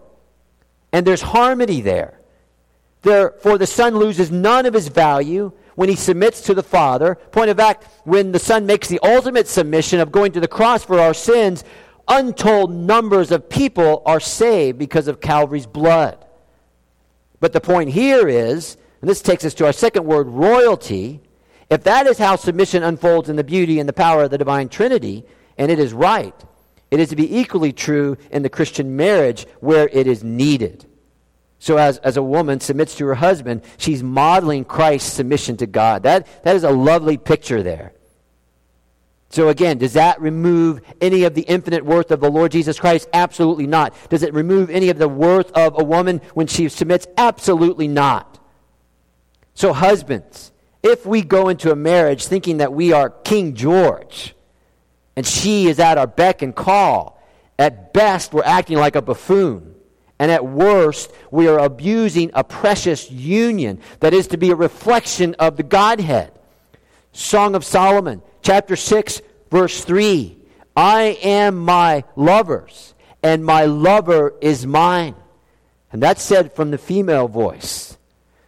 And 0.91 1.05
there's 1.05 1.21
harmony 1.21 1.81
there. 1.81 2.19
Therefore, 3.01 3.57
the 3.57 3.67
son 3.67 3.95
loses 3.95 4.31
none 4.31 4.65
of 4.65 4.73
his 4.73 4.87
value 4.87 5.51
when 5.77 5.89
he 5.89 5.95
submits 5.95 6.41
to 6.41 6.55
the 6.55 6.63
Father. 6.63 7.15
Point 7.31 7.51
of 7.51 7.57
fact, 7.57 7.87
when 8.03 8.31
the 8.31 8.39
Son 8.39 8.65
makes 8.65 8.87
the 8.87 8.99
ultimate 9.03 9.47
submission 9.47 9.99
of 9.99 10.11
going 10.11 10.31
to 10.31 10.39
the 10.39 10.47
cross 10.47 10.83
for 10.83 10.99
our 10.99 11.13
sins, 11.13 11.63
untold 12.07 12.73
numbers 12.73 13.31
of 13.31 13.47
people 13.47 14.01
are 14.05 14.19
saved 14.19 14.79
because 14.79 15.07
of 15.07 15.21
Calvary's 15.21 15.67
blood. 15.67 16.25
But 17.39 17.53
the 17.53 17.61
point 17.61 17.91
here 17.91 18.27
is, 18.27 18.75
and 19.01 19.09
this 19.09 19.21
takes 19.21 19.45
us 19.45 19.53
to 19.53 19.67
our 19.67 19.71
second 19.71 20.05
word, 20.05 20.27
royalty. 20.27 21.21
If 21.69 21.83
that 21.83 22.07
is 22.07 22.17
how 22.17 22.35
submission 22.35 22.83
unfolds 22.83 23.29
in 23.29 23.35
the 23.35 23.43
beauty 23.43 23.79
and 23.79 23.89
the 23.89 23.93
power 23.93 24.23
of 24.23 24.31
the 24.31 24.37
divine 24.37 24.69
Trinity, 24.69 25.25
and 25.57 25.71
it 25.71 25.79
is 25.79 25.93
right, 25.93 26.35
it 26.91 26.99
is 26.99 27.09
to 27.09 27.15
be 27.15 27.39
equally 27.39 27.73
true 27.73 28.17
in 28.31 28.43
the 28.43 28.49
Christian 28.49 28.95
marriage 28.95 29.45
where 29.59 29.89
it 29.91 30.07
is 30.07 30.23
needed. 30.23 30.85
So, 31.59 31.77
as, 31.77 31.97
as 31.99 32.17
a 32.17 32.23
woman 32.23 32.59
submits 32.59 32.95
to 32.95 33.05
her 33.07 33.15
husband, 33.15 33.63
she's 33.77 34.03
modeling 34.03 34.63
Christ's 34.63 35.11
submission 35.11 35.57
to 35.57 35.65
God. 35.65 36.03
That, 36.03 36.27
that 36.43 36.55
is 36.55 36.63
a 36.63 36.69
lovely 36.69 37.17
picture 37.17 37.63
there. 37.63 37.93
So, 39.29 39.49
again, 39.49 39.79
does 39.79 39.93
that 39.93 40.21
remove 40.21 40.81
any 41.01 41.23
of 41.23 41.33
the 41.33 41.41
infinite 41.41 41.83
worth 41.83 42.11
of 42.11 42.21
the 42.21 42.29
Lord 42.29 42.51
Jesus 42.51 42.79
Christ? 42.79 43.09
Absolutely 43.11 43.67
not. 43.67 43.93
Does 44.09 44.23
it 44.23 44.33
remove 44.33 44.69
any 44.69 44.89
of 44.89 44.99
the 44.99 45.09
worth 45.09 45.51
of 45.51 45.77
a 45.77 45.83
woman 45.83 46.21
when 46.33 46.47
she 46.47 46.69
submits? 46.69 47.07
Absolutely 47.17 47.87
not. 47.87 48.39
So, 49.55 49.73
husbands, 49.73 50.51
if 50.83 51.05
we 51.05 51.21
go 51.21 51.49
into 51.49 51.71
a 51.71 51.75
marriage 51.75 52.25
thinking 52.25 52.57
that 52.57 52.73
we 52.73 52.93
are 52.93 53.09
King 53.09 53.55
George 53.55 54.35
and 55.15 55.25
she 55.25 55.67
is 55.67 55.79
at 55.79 55.97
our 55.97 56.07
beck 56.07 56.41
and 56.41 56.55
call, 56.55 57.21
at 57.57 57.93
best 57.93 58.33
we're 58.33 58.43
acting 58.43 58.77
like 58.77 58.95
a 58.95 59.01
buffoon. 59.01 59.75
And 60.19 60.31
at 60.31 60.45
worst, 60.45 61.11
we 61.29 61.47
are 61.47 61.59
abusing 61.59 62.31
a 62.33 62.43
precious 62.43 63.11
union 63.11 63.79
that 63.99 64.13
is 64.13 64.27
to 64.27 64.37
be 64.37 64.49
a 64.49 64.55
reflection 64.55 65.35
of 65.35 65.57
the 65.57 65.63
Godhead. 65.63 66.31
Song 67.11 67.55
of 67.55 67.63
Solomon, 67.63 68.21
chapter 68.41 68.75
6, 68.75 69.21
verse 69.51 69.83
3. 69.83 70.37
I 70.75 71.17
am 71.23 71.57
my 71.57 72.03
lover's, 72.15 72.93
and 73.23 73.43
my 73.43 73.65
lover 73.65 74.33
is 74.41 74.65
mine. 74.65 75.15
And 75.91 76.01
that's 76.01 76.21
said 76.21 76.53
from 76.53 76.71
the 76.71 76.77
female 76.77 77.27
voice. 77.27 77.97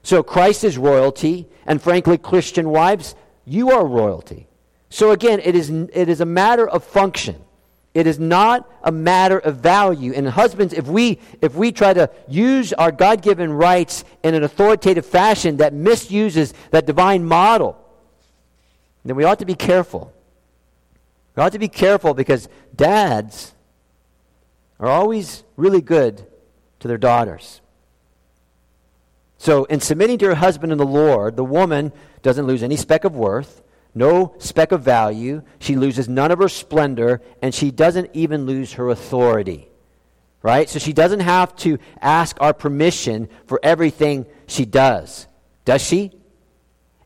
So 0.04 0.24
Christ 0.24 0.64
is 0.64 0.78
royalty, 0.78 1.48
and 1.70 1.80
frankly, 1.80 2.18
Christian 2.18 2.70
wives, 2.72 3.16
you 3.46 3.70
are 3.70 3.86
royalty. 3.86 4.48
So 4.90 5.12
again, 5.12 5.40
it 5.44 5.56
is, 5.56 5.70
it 5.70 6.10
is 6.10 6.20
a 6.20 6.26
matter 6.26 6.68
of 6.68 6.84
function. 6.84 7.36
It 7.94 8.08
is 8.08 8.18
not 8.18 8.68
a 8.84 8.92
matter 8.92 9.38
of 9.38 9.58
value. 9.58 10.12
And 10.14 10.28
husbands, 10.28 10.74
if 10.74 10.88
we, 10.88 11.20
if 11.42 11.54
we 11.54 11.72
try 11.72 11.94
to 11.94 12.10
use 12.28 12.74
our 12.74 12.92
God 12.92 13.22
given 13.22 13.54
rights 13.54 14.04
in 14.24 14.34
an 14.34 14.44
authoritative 14.44 15.06
fashion 15.06 15.58
that 15.58 15.74
misuses 15.74 16.56
that 16.72 16.88
divine 16.88 17.24
model, 17.24 17.78
then 19.06 19.16
we 19.16 19.24
ought 19.24 19.40
to 19.40 19.46
be 19.46 19.56
careful. 19.56 20.12
We 21.36 21.44
ought 21.44 21.52
to 21.52 21.60
be 21.60 21.70
careful 21.70 22.16
because 22.16 22.50
dads 22.76 23.54
are 24.80 24.90
always 24.90 25.44
really 25.56 25.82
good 25.82 26.26
to 26.80 26.88
their 26.88 26.98
daughters. 26.98 27.62
So, 29.42 29.64
in 29.64 29.80
submitting 29.80 30.18
to 30.18 30.26
her 30.26 30.36
husband 30.36 30.74
in 30.74 30.78
the 30.78 30.86
Lord, 30.86 31.38
the 31.38 31.46
woman 31.46 31.94
doesn't 32.22 32.46
lose 32.46 32.62
any 32.62 32.76
speck 32.76 33.06
of 33.06 33.16
worth, 33.16 33.64
no 33.96 34.36
speck 34.38 34.74
of 34.74 34.82
value. 34.82 35.44
She 35.60 35.78
loses 35.78 36.10
none 36.10 36.30
of 36.30 36.40
her 36.40 36.50
splendor, 36.50 37.22
and 37.42 37.56
she 37.56 37.72
doesn't 37.72 38.10
even 38.14 38.46
lose 38.46 38.74
her 38.74 38.90
authority. 38.90 39.70
Right? 40.42 40.70
So, 40.70 40.78
she 40.78 40.92
doesn't 40.92 41.22
have 41.22 41.56
to 41.58 41.80
ask 42.02 42.36
our 42.42 42.54
permission 42.54 43.30
for 43.48 43.62
everything 43.64 44.26
she 44.46 44.66
does. 44.66 45.26
Does 45.64 45.82
she? 45.82 46.12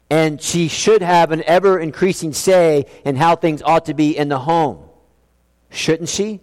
And 0.10 0.42
she 0.42 0.70
should 0.70 1.04
have 1.04 1.32
an 1.32 1.44
ever 1.46 1.80
increasing 1.80 2.34
say 2.34 2.86
in 3.06 3.16
how 3.16 3.36
things 3.36 3.62
ought 3.62 3.86
to 3.86 3.94
be 3.94 4.18
in 4.18 4.30
the 4.30 4.40
home. 4.40 4.90
Shouldn't 5.70 6.10
she? 6.10 6.42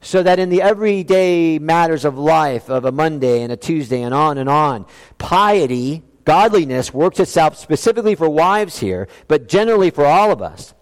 So 0.00 0.22
that 0.22 0.38
in 0.38 0.48
the 0.48 0.62
everyday 0.62 1.58
matters 1.58 2.04
of 2.04 2.18
life, 2.18 2.68
of 2.70 2.84
a 2.84 2.92
Monday 2.92 3.42
and 3.42 3.52
a 3.52 3.56
Tuesday 3.56 4.02
and 4.02 4.14
on 4.14 4.38
and 4.38 4.48
on, 4.48 4.86
piety, 5.18 6.02
godliness 6.24 6.92
works 6.94 7.20
itself 7.20 7.56
specifically 7.58 8.14
for 8.14 8.28
wives 8.28 8.78
here, 8.78 9.08
but 9.28 9.48
generally 9.48 9.90
for 9.90 10.06
all 10.06 10.30
of 10.32 10.40
us. 10.40 10.74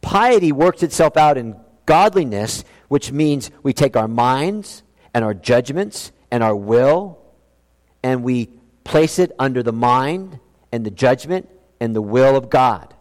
Piety 0.00 0.52
works 0.52 0.82
itself 0.82 1.16
out 1.16 1.38
in 1.38 1.56
godliness, 1.86 2.64
which 2.88 3.12
means 3.12 3.50
we 3.62 3.72
take 3.72 3.96
our 3.96 4.08
minds 4.08 4.82
and 5.14 5.24
our 5.24 5.34
judgments 5.34 6.12
and 6.30 6.42
our 6.42 6.56
will 6.56 7.18
and 8.02 8.22
we 8.22 8.46
place 8.84 9.18
it 9.18 9.32
under 9.38 9.64
the 9.64 9.72
mind 9.72 10.38
and 10.70 10.86
the 10.86 10.90
judgment 10.90 11.48
and 11.80 11.94
the 11.94 12.00
will 12.00 12.36
of 12.36 12.50
God. 12.50 12.94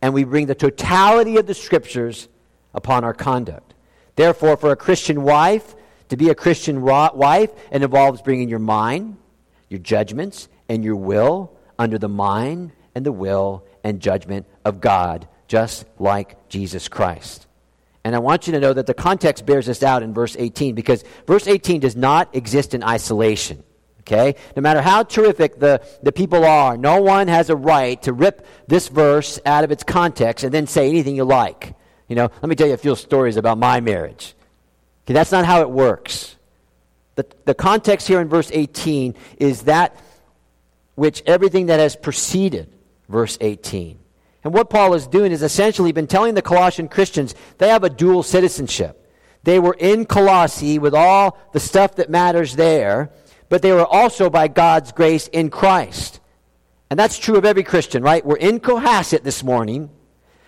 And 0.00 0.14
we 0.14 0.22
bring 0.22 0.46
the 0.46 0.54
totality 0.54 1.38
of 1.38 1.46
the 1.46 1.54
scriptures 1.54 2.28
upon 2.72 3.02
our 3.02 3.14
conduct. 3.14 3.73
Therefore, 4.16 4.56
for 4.56 4.70
a 4.70 4.76
Christian 4.76 5.22
wife, 5.22 5.74
to 6.08 6.16
be 6.16 6.28
a 6.28 6.34
Christian 6.34 6.82
wife, 6.82 7.50
it 7.70 7.82
involves 7.82 8.22
bringing 8.22 8.48
your 8.48 8.58
mind, 8.58 9.16
your 9.68 9.80
judgments, 9.80 10.48
and 10.68 10.84
your 10.84 10.96
will 10.96 11.56
under 11.78 11.98
the 11.98 12.08
mind 12.08 12.72
and 12.94 13.04
the 13.04 13.12
will 13.12 13.64
and 13.82 14.00
judgment 14.00 14.46
of 14.64 14.80
God, 14.80 15.26
just 15.48 15.84
like 15.98 16.48
Jesus 16.48 16.88
Christ. 16.88 17.46
And 18.04 18.14
I 18.14 18.18
want 18.18 18.46
you 18.46 18.52
to 18.52 18.60
know 18.60 18.72
that 18.72 18.86
the 18.86 18.94
context 18.94 19.46
bears 19.46 19.66
this 19.66 19.82
out 19.82 20.02
in 20.02 20.12
verse 20.12 20.36
18 20.38 20.74
because 20.74 21.04
verse 21.26 21.46
18 21.46 21.80
does 21.80 21.96
not 21.96 22.34
exist 22.34 22.74
in 22.74 22.84
isolation. 22.84 23.64
Okay? 24.00 24.34
No 24.54 24.60
matter 24.60 24.82
how 24.82 25.02
terrific 25.02 25.58
the, 25.58 25.82
the 26.02 26.12
people 26.12 26.44
are, 26.44 26.76
no 26.76 27.00
one 27.00 27.28
has 27.28 27.48
a 27.48 27.56
right 27.56 28.00
to 28.02 28.12
rip 28.12 28.46
this 28.68 28.88
verse 28.88 29.40
out 29.46 29.64
of 29.64 29.70
its 29.70 29.82
context 29.82 30.44
and 30.44 30.52
then 30.52 30.66
say 30.66 30.88
anything 30.90 31.16
you 31.16 31.24
like. 31.24 31.74
You 32.14 32.20
know, 32.20 32.30
let 32.42 32.48
me 32.48 32.54
tell 32.54 32.68
you 32.68 32.74
a 32.74 32.76
few 32.76 32.94
stories 32.94 33.36
about 33.36 33.58
my 33.58 33.80
marriage. 33.80 34.36
Okay, 35.04 35.14
that's 35.14 35.32
not 35.32 35.44
how 35.44 35.62
it 35.62 35.68
works. 35.68 36.36
The, 37.16 37.26
the 37.44 37.56
context 37.56 38.06
here 38.06 38.20
in 38.20 38.28
verse 38.28 38.52
18 38.52 39.16
is 39.38 39.62
that 39.62 39.96
which 40.94 41.24
everything 41.26 41.66
that 41.66 41.80
has 41.80 41.96
preceded 41.96 42.72
verse 43.08 43.36
18 43.40 43.98
And 44.44 44.54
what 44.54 44.70
Paul 44.70 44.94
is 44.94 45.08
doing 45.08 45.32
is 45.32 45.42
essentially 45.42 45.90
been 45.90 46.06
telling 46.06 46.34
the 46.34 46.40
Colossian 46.40 46.86
Christians 46.86 47.34
they 47.58 47.70
have 47.70 47.82
a 47.82 47.90
dual 47.90 48.22
citizenship. 48.22 49.12
They 49.42 49.58
were 49.58 49.74
in 49.76 50.06
Colossae 50.06 50.78
with 50.78 50.94
all 50.94 51.36
the 51.52 51.58
stuff 51.58 51.96
that 51.96 52.10
matters 52.10 52.54
there, 52.54 53.10
but 53.48 53.60
they 53.60 53.72
were 53.72 53.84
also, 53.84 54.30
by 54.30 54.46
God's 54.46 54.92
grace, 54.92 55.26
in 55.26 55.50
Christ. 55.50 56.20
And 56.90 56.96
that's 56.96 57.18
true 57.18 57.34
of 57.34 57.44
every 57.44 57.64
Christian, 57.64 58.04
right? 58.04 58.24
We're 58.24 58.36
in 58.36 58.60
Cohasset 58.60 59.24
this 59.24 59.42
morning, 59.42 59.90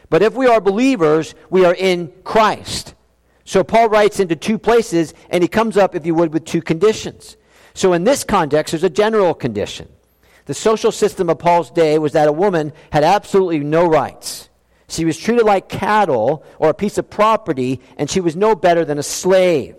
but 0.08 0.22
if 0.22 0.34
we 0.34 0.46
are 0.46 0.60
believers, 0.60 1.34
we 1.50 1.64
are 1.64 1.74
in 1.74 2.12
Christ. 2.24 2.94
So 3.44 3.62
Paul 3.62 3.88
writes 3.88 4.20
into 4.20 4.36
two 4.36 4.58
places, 4.58 5.14
and 5.30 5.42
he 5.42 5.48
comes 5.48 5.76
up, 5.76 5.94
if 5.94 6.04
you 6.04 6.14
would, 6.14 6.32
with 6.32 6.44
two 6.44 6.62
conditions. 6.62 7.36
So 7.74 7.92
in 7.92 8.04
this 8.04 8.24
context, 8.24 8.72
there's 8.72 8.84
a 8.84 8.90
general 8.90 9.34
condition. 9.34 9.88
The 10.46 10.54
social 10.54 10.92
system 10.92 11.28
of 11.28 11.38
Paul's 11.38 11.70
day 11.70 11.98
was 11.98 12.12
that 12.12 12.28
a 12.28 12.32
woman 12.32 12.72
had 12.90 13.04
absolutely 13.04 13.58
no 13.60 13.86
rights. 13.86 14.48
She 14.88 15.04
was 15.04 15.18
treated 15.18 15.44
like 15.44 15.68
cattle 15.68 16.44
or 16.58 16.70
a 16.70 16.74
piece 16.74 16.98
of 16.98 17.10
property, 17.10 17.80
and 17.98 18.08
she 18.08 18.20
was 18.20 18.36
no 18.36 18.54
better 18.54 18.84
than 18.84 18.98
a 18.98 19.02
slave. 19.02 19.76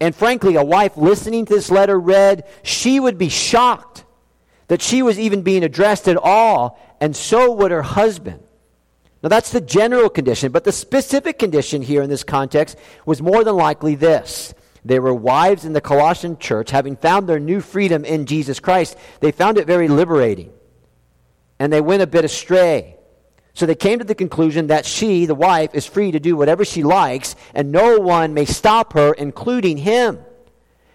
And 0.00 0.14
frankly, 0.14 0.56
a 0.56 0.64
wife 0.64 0.96
listening 0.96 1.46
to 1.46 1.54
this 1.54 1.70
letter 1.70 1.98
read, 1.98 2.44
she 2.62 2.98
would 2.98 3.18
be 3.18 3.28
shocked 3.28 4.04
that 4.68 4.82
she 4.82 5.02
was 5.02 5.18
even 5.18 5.42
being 5.42 5.62
addressed 5.62 6.08
at 6.08 6.16
all, 6.16 6.78
and 7.00 7.14
so 7.14 7.52
would 7.52 7.70
her 7.70 7.82
husband. 7.82 8.42
Now, 9.22 9.28
that's 9.28 9.50
the 9.50 9.60
general 9.60 10.08
condition, 10.08 10.50
but 10.50 10.64
the 10.64 10.72
specific 10.72 11.38
condition 11.38 11.82
here 11.82 12.02
in 12.02 12.08
this 12.08 12.24
context 12.24 12.78
was 13.04 13.20
more 13.20 13.44
than 13.44 13.54
likely 13.54 13.94
this 13.94 14.54
they 14.84 14.98
were 14.98 15.14
wives 15.14 15.64
in 15.64 15.74
the 15.74 15.80
Colossian 15.80 16.38
church, 16.38 16.70
having 16.70 16.96
found 16.96 17.28
their 17.28 17.38
new 17.38 17.60
freedom 17.60 18.04
in 18.04 18.26
Jesus 18.26 18.60
Christ. 18.60 18.96
They 19.20 19.30
found 19.30 19.58
it 19.58 19.66
very 19.66 19.88
liberating. 19.88 20.52
And 21.58 21.72
they 21.72 21.82
went 21.82 22.02
a 22.02 22.06
bit 22.06 22.24
astray. 22.24 22.96
So 23.52 23.66
they 23.66 23.74
came 23.74 23.98
to 23.98 24.04
the 24.04 24.14
conclusion 24.14 24.68
that 24.68 24.86
she, 24.86 25.26
the 25.26 25.34
wife, 25.34 25.74
is 25.74 25.84
free 25.84 26.12
to 26.12 26.20
do 26.20 26.36
whatever 26.36 26.64
she 26.64 26.82
likes, 26.82 27.36
and 27.54 27.72
no 27.72 27.98
one 27.98 28.32
may 28.32 28.46
stop 28.46 28.94
her, 28.94 29.12
including 29.12 29.76
him. 29.76 30.20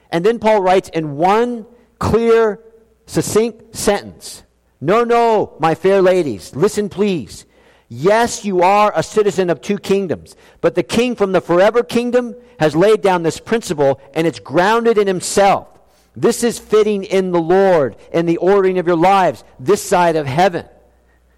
And 0.09 0.25
then 0.25 0.39
Paul 0.39 0.61
writes 0.61 0.89
in 0.89 1.17
one 1.17 1.67
clear, 1.99 2.59
succinct 3.05 3.75
sentence 3.75 4.43
No, 4.81 5.03
no, 5.03 5.55
my 5.59 5.75
fair 5.75 6.01
ladies, 6.01 6.55
listen 6.55 6.89
please. 6.89 7.45
Yes, 7.88 8.43
you 8.43 8.62
are 8.62 8.91
a 8.95 9.04
citizen 9.04 9.50
of 9.50 9.62
two 9.62 9.78
kingdoms, 9.78 10.36
but 10.62 10.76
the 10.76 10.84
king 10.84 11.15
from 11.15 11.32
the 11.32 11.41
forever 11.41 11.84
kingdom 11.84 12.36
has 12.60 12.76
laid 12.76 13.02
down 13.02 13.24
this 13.24 13.39
principle, 13.39 14.02
and 14.13 14.26
it's 14.26 14.39
grounded 14.39 14.98
in 14.98 15.08
himself. 15.08 15.67
This 16.15 16.43
is 16.43 16.58
fitting 16.58 17.04
in 17.04 17.32
the 17.32 17.41
Lord 17.41 17.95
and 18.12 18.28
the 18.28 18.38
ordering 18.38 18.80
of 18.80 18.88
your 18.88 18.95
lives 18.95 19.43
this 19.60 19.84
side 19.84 20.15
of 20.15 20.26
heaven. 20.26 20.65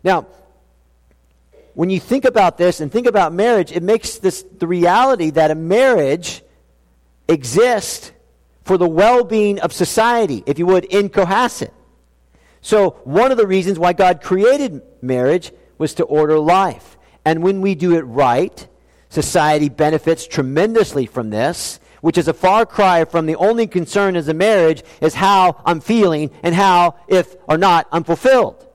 Now, 0.03 0.27
when 1.73 1.89
you 1.89 1.99
think 1.99 2.25
about 2.25 2.57
this 2.57 2.79
and 2.79 2.91
think 2.91 3.07
about 3.07 3.33
marriage, 3.33 3.71
it 3.71 3.83
makes 3.83 4.17
this 4.17 4.43
the 4.43 4.67
reality 4.67 5.31
that 5.31 5.51
a 5.51 5.55
marriage 5.55 6.43
exists 7.27 8.11
for 8.63 8.77
the 8.77 8.87
well 8.87 9.23
being 9.23 9.59
of 9.59 9.73
society, 9.73 10.43
if 10.45 10.59
you 10.59 10.65
would, 10.67 10.85
in 10.85 11.09
Cohasset. 11.09 11.71
So, 12.61 12.91
one 13.03 13.31
of 13.31 13.37
the 13.37 13.47
reasons 13.47 13.79
why 13.79 13.93
God 13.93 14.21
created 14.21 14.81
marriage 15.01 15.51
was 15.77 15.93
to 15.95 16.03
order 16.03 16.39
life. 16.39 16.97
And 17.25 17.43
when 17.43 17.61
we 17.61 17.75
do 17.75 17.95
it 17.95 18.01
right, 18.01 18.67
society 19.09 19.69
benefits 19.69 20.27
tremendously 20.27 21.05
from 21.05 21.29
this, 21.29 21.79
which 22.01 22.17
is 22.17 22.27
a 22.27 22.33
far 22.33 22.65
cry 22.65 23.05
from 23.05 23.25
the 23.25 23.35
only 23.35 23.67
concern 23.67 24.15
as 24.15 24.27
a 24.27 24.33
marriage 24.33 24.83
is 25.01 25.13
how 25.13 25.61
I'm 25.65 25.79
feeling 25.79 26.31
and 26.43 26.53
how, 26.53 26.95
if 27.07 27.35
or 27.47 27.57
not, 27.57 27.87
I'm 27.91 28.03
fulfilled. 28.03 28.65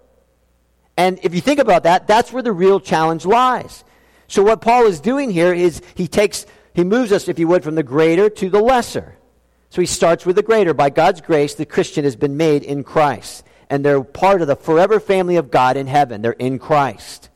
And 0.97 1.19
if 1.23 1.35
you 1.35 1.41
think 1.41 1.59
about 1.59 1.85
that, 1.85 2.07
that's 2.07 2.33
where 2.33 2.43
the 2.43 2.53
real 2.53 2.81
challenge 2.81 3.25
lies. 3.25 3.85
So 4.29 4.43
what 4.43 4.61
Paul 4.61 4.87
is 4.87 5.01
doing 5.01 5.31
here 5.31 5.53
is 5.53 5.81
he 5.95 6.07
takes, 6.07 6.47
he 6.75 6.85
moves 6.85 7.12
us, 7.12 7.29
if 7.29 7.38
you 7.38 7.49
would, 7.49 7.65
from 7.65 7.75
the 7.75 7.83
greater 7.83 8.29
to 8.29 8.51
the 8.51 8.61
lesser. 8.61 9.17
So 9.71 9.81
he 9.81 9.87
starts 9.87 10.27
with 10.27 10.37
the 10.37 10.43
greater. 10.43 10.75
By 10.75 10.91
God's 10.91 11.23
grace, 11.23 11.55
the 11.55 11.65
Christian 11.65 12.05
has 12.05 12.17
been 12.17 12.37
made 12.37 12.62
in 12.62 12.85
Christ 12.85 13.45
and 13.73 13.83
they're 13.83 14.05
part 14.05 14.43
of 14.43 14.49
the 14.49 14.55
forever 14.55 15.01
family 15.01 15.37
of 15.37 15.51
God 15.51 15.79
in 15.79 15.87
heaven. 15.87 16.21
They're 16.21 16.33
in 16.33 16.59
Christ. 16.59 17.31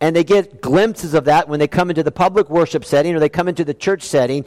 And 0.00 0.16
they 0.16 0.24
get 0.24 0.60
glimpses 0.60 1.14
of 1.14 1.26
that 1.26 1.48
when 1.48 1.60
they 1.60 1.68
come 1.68 1.90
into 1.90 2.02
the 2.02 2.10
public 2.10 2.50
worship 2.50 2.84
setting 2.84 3.14
or 3.14 3.20
they 3.20 3.28
come 3.28 3.46
into 3.46 3.64
the 3.64 3.72
church 3.72 4.02
setting. 4.02 4.44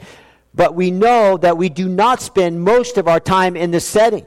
But 0.52 0.74
we 0.74 0.90
know 0.90 1.38
that 1.38 1.56
we 1.56 1.70
do 1.70 1.88
not 1.88 2.20
spend 2.20 2.60
most 2.60 2.98
of 2.98 3.08
our 3.08 3.20
time 3.20 3.56
in 3.56 3.70
this 3.70 3.86
setting. 3.86 4.26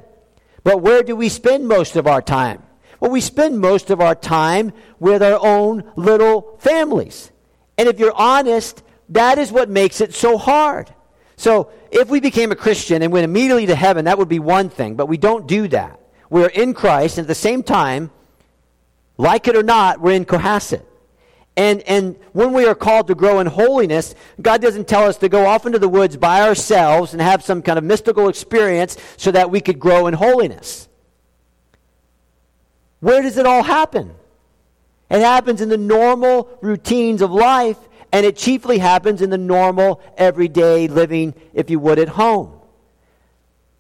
But 0.64 0.82
where 0.82 1.04
do 1.04 1.16
we 1.16 1.30
spend 1.30 1.68
most 1.68 1.98
of 1.98 2.08
our 2.08 2.20
time? 2.20 2.64
Well, 3.00 3.12
we 3.12 3.22
spend 3.22 3.60
most 3.60 3.92
of 3.92 4.02
our 4.02 4.16
time 4.16 4.74
with 5.00 5.22
our 5.22 5.38
own 5.40 5.84
little 5.96 6.58
families. 6.58 7.32
And 7.78 7.88
if 7.88 8.00
you're 8.00 8.12
honest, 8.16 8.82
that 9.10 9.38
is 9.38 9.52
what 9.52 9.70
makes 9.70 10.02
it 10.02 10.16
so 10.16 10.36
hard. 10.40 10.92
So, 11.36 11.70
if 11.92 12.10
we 12.10 12.20
became 12.22 12.52
a 12.52 12.56
Christian 12.56 13.04
and 13.04 13.14
went 13.14 13.24
immediately 13.24 13.68
to 13.68 13.76
heaven, 13.76 14.06
that 14.06 14.18
would 14.18 14.28
be 14.28 14.40
one 14.40 14.70
thing, 14.70 14.96
but 14.96 15.06
we 15.06 15.18
don't 15.18 15.48
do 15.48 15.68
that. 15.68 16.00
We're 16.30 16.48
in 16.48 16.74
Christ, 16.74 17.18
and 17.18 17.26
at 17.26 17.28
the 17.28 17.36
same 17.36 17.64
time, 17.64 18.12
like 19.18 19.48
it 19.48 19.56
or 19.56 19.64
not, 19.64 20.00
we're 20.02 20.14
in 20.14 20.26
Cohasset. 20.26 20.84
And, 21.56 21.82
and 21.84 22.16
when 22.34 22.54
we 22.54 22.66
are 22.66 22.76
called 22.76 23.08
to 23.08 23.16
grow 23.16 23.40
in 23.40 23.48
holiness, 23.48 24.14
God 24.40 24.62
doesn't 24.62 24.88
tell 24.88 25.06
us 25.06 25.18
to 25.18 25.30
go 25.30 25.48
off 25.48 25.66
into 25.66 25.80
the 25.80 25.90
woods 25.90 26.16
by 26.16 26.42
ourselves 26.42 27.14
and 27.14 27.22
have 27.22 27.44
some 27.44 27.64
kind 27.64 27.80
of 27.80 27.84
mystical 27.84 28.30
experience 28.30 28.96
so 29.18 29.32
that 29.32 29.50
we 29.50 29.60
could 29.60 29.80
grow 29.80 30.06
in 30.06 30.14
holiness. 30.14 30.88
Where 33.00 33.24
does 33.24 33.38
it 33.38 33.48
all 33.48 33.64
happen? 33.64 34.14
It 35.10 35.22
happens 35.22 35.62
in 35.62 35.70
the 35.70 35.78
normal 35.78 36.48
routines 36.62 37.24
of 37.24 37.32
life, 37.32 37.78
and 38.12 38.24
it 38.24 38.38
chiefly 38.38 38.78
happens 38.78 39.24
in 39.24 39.32
the 39.32 39.38
normal, 39.38 40.00
everyday 40.16 40.88
living, 40.88 41.34
if 41.54 41.72
you 41.72 41.80
would, 41.80 41.98
at 41.98 42.10
home. 42.10 42.54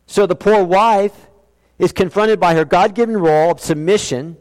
So 0.07 0.25
the 0.25 0.35
poor 0.35 0.63
wife 0.63 1.26
is 1.79 1.91
confronted 1.91 2.39
by 2.39 2.55
her 2.55 2.65
God 2.65 2.95
given 2.95 3.17
role 3.17 3.51
of 3.51 3.59
submission, 3.59 4.37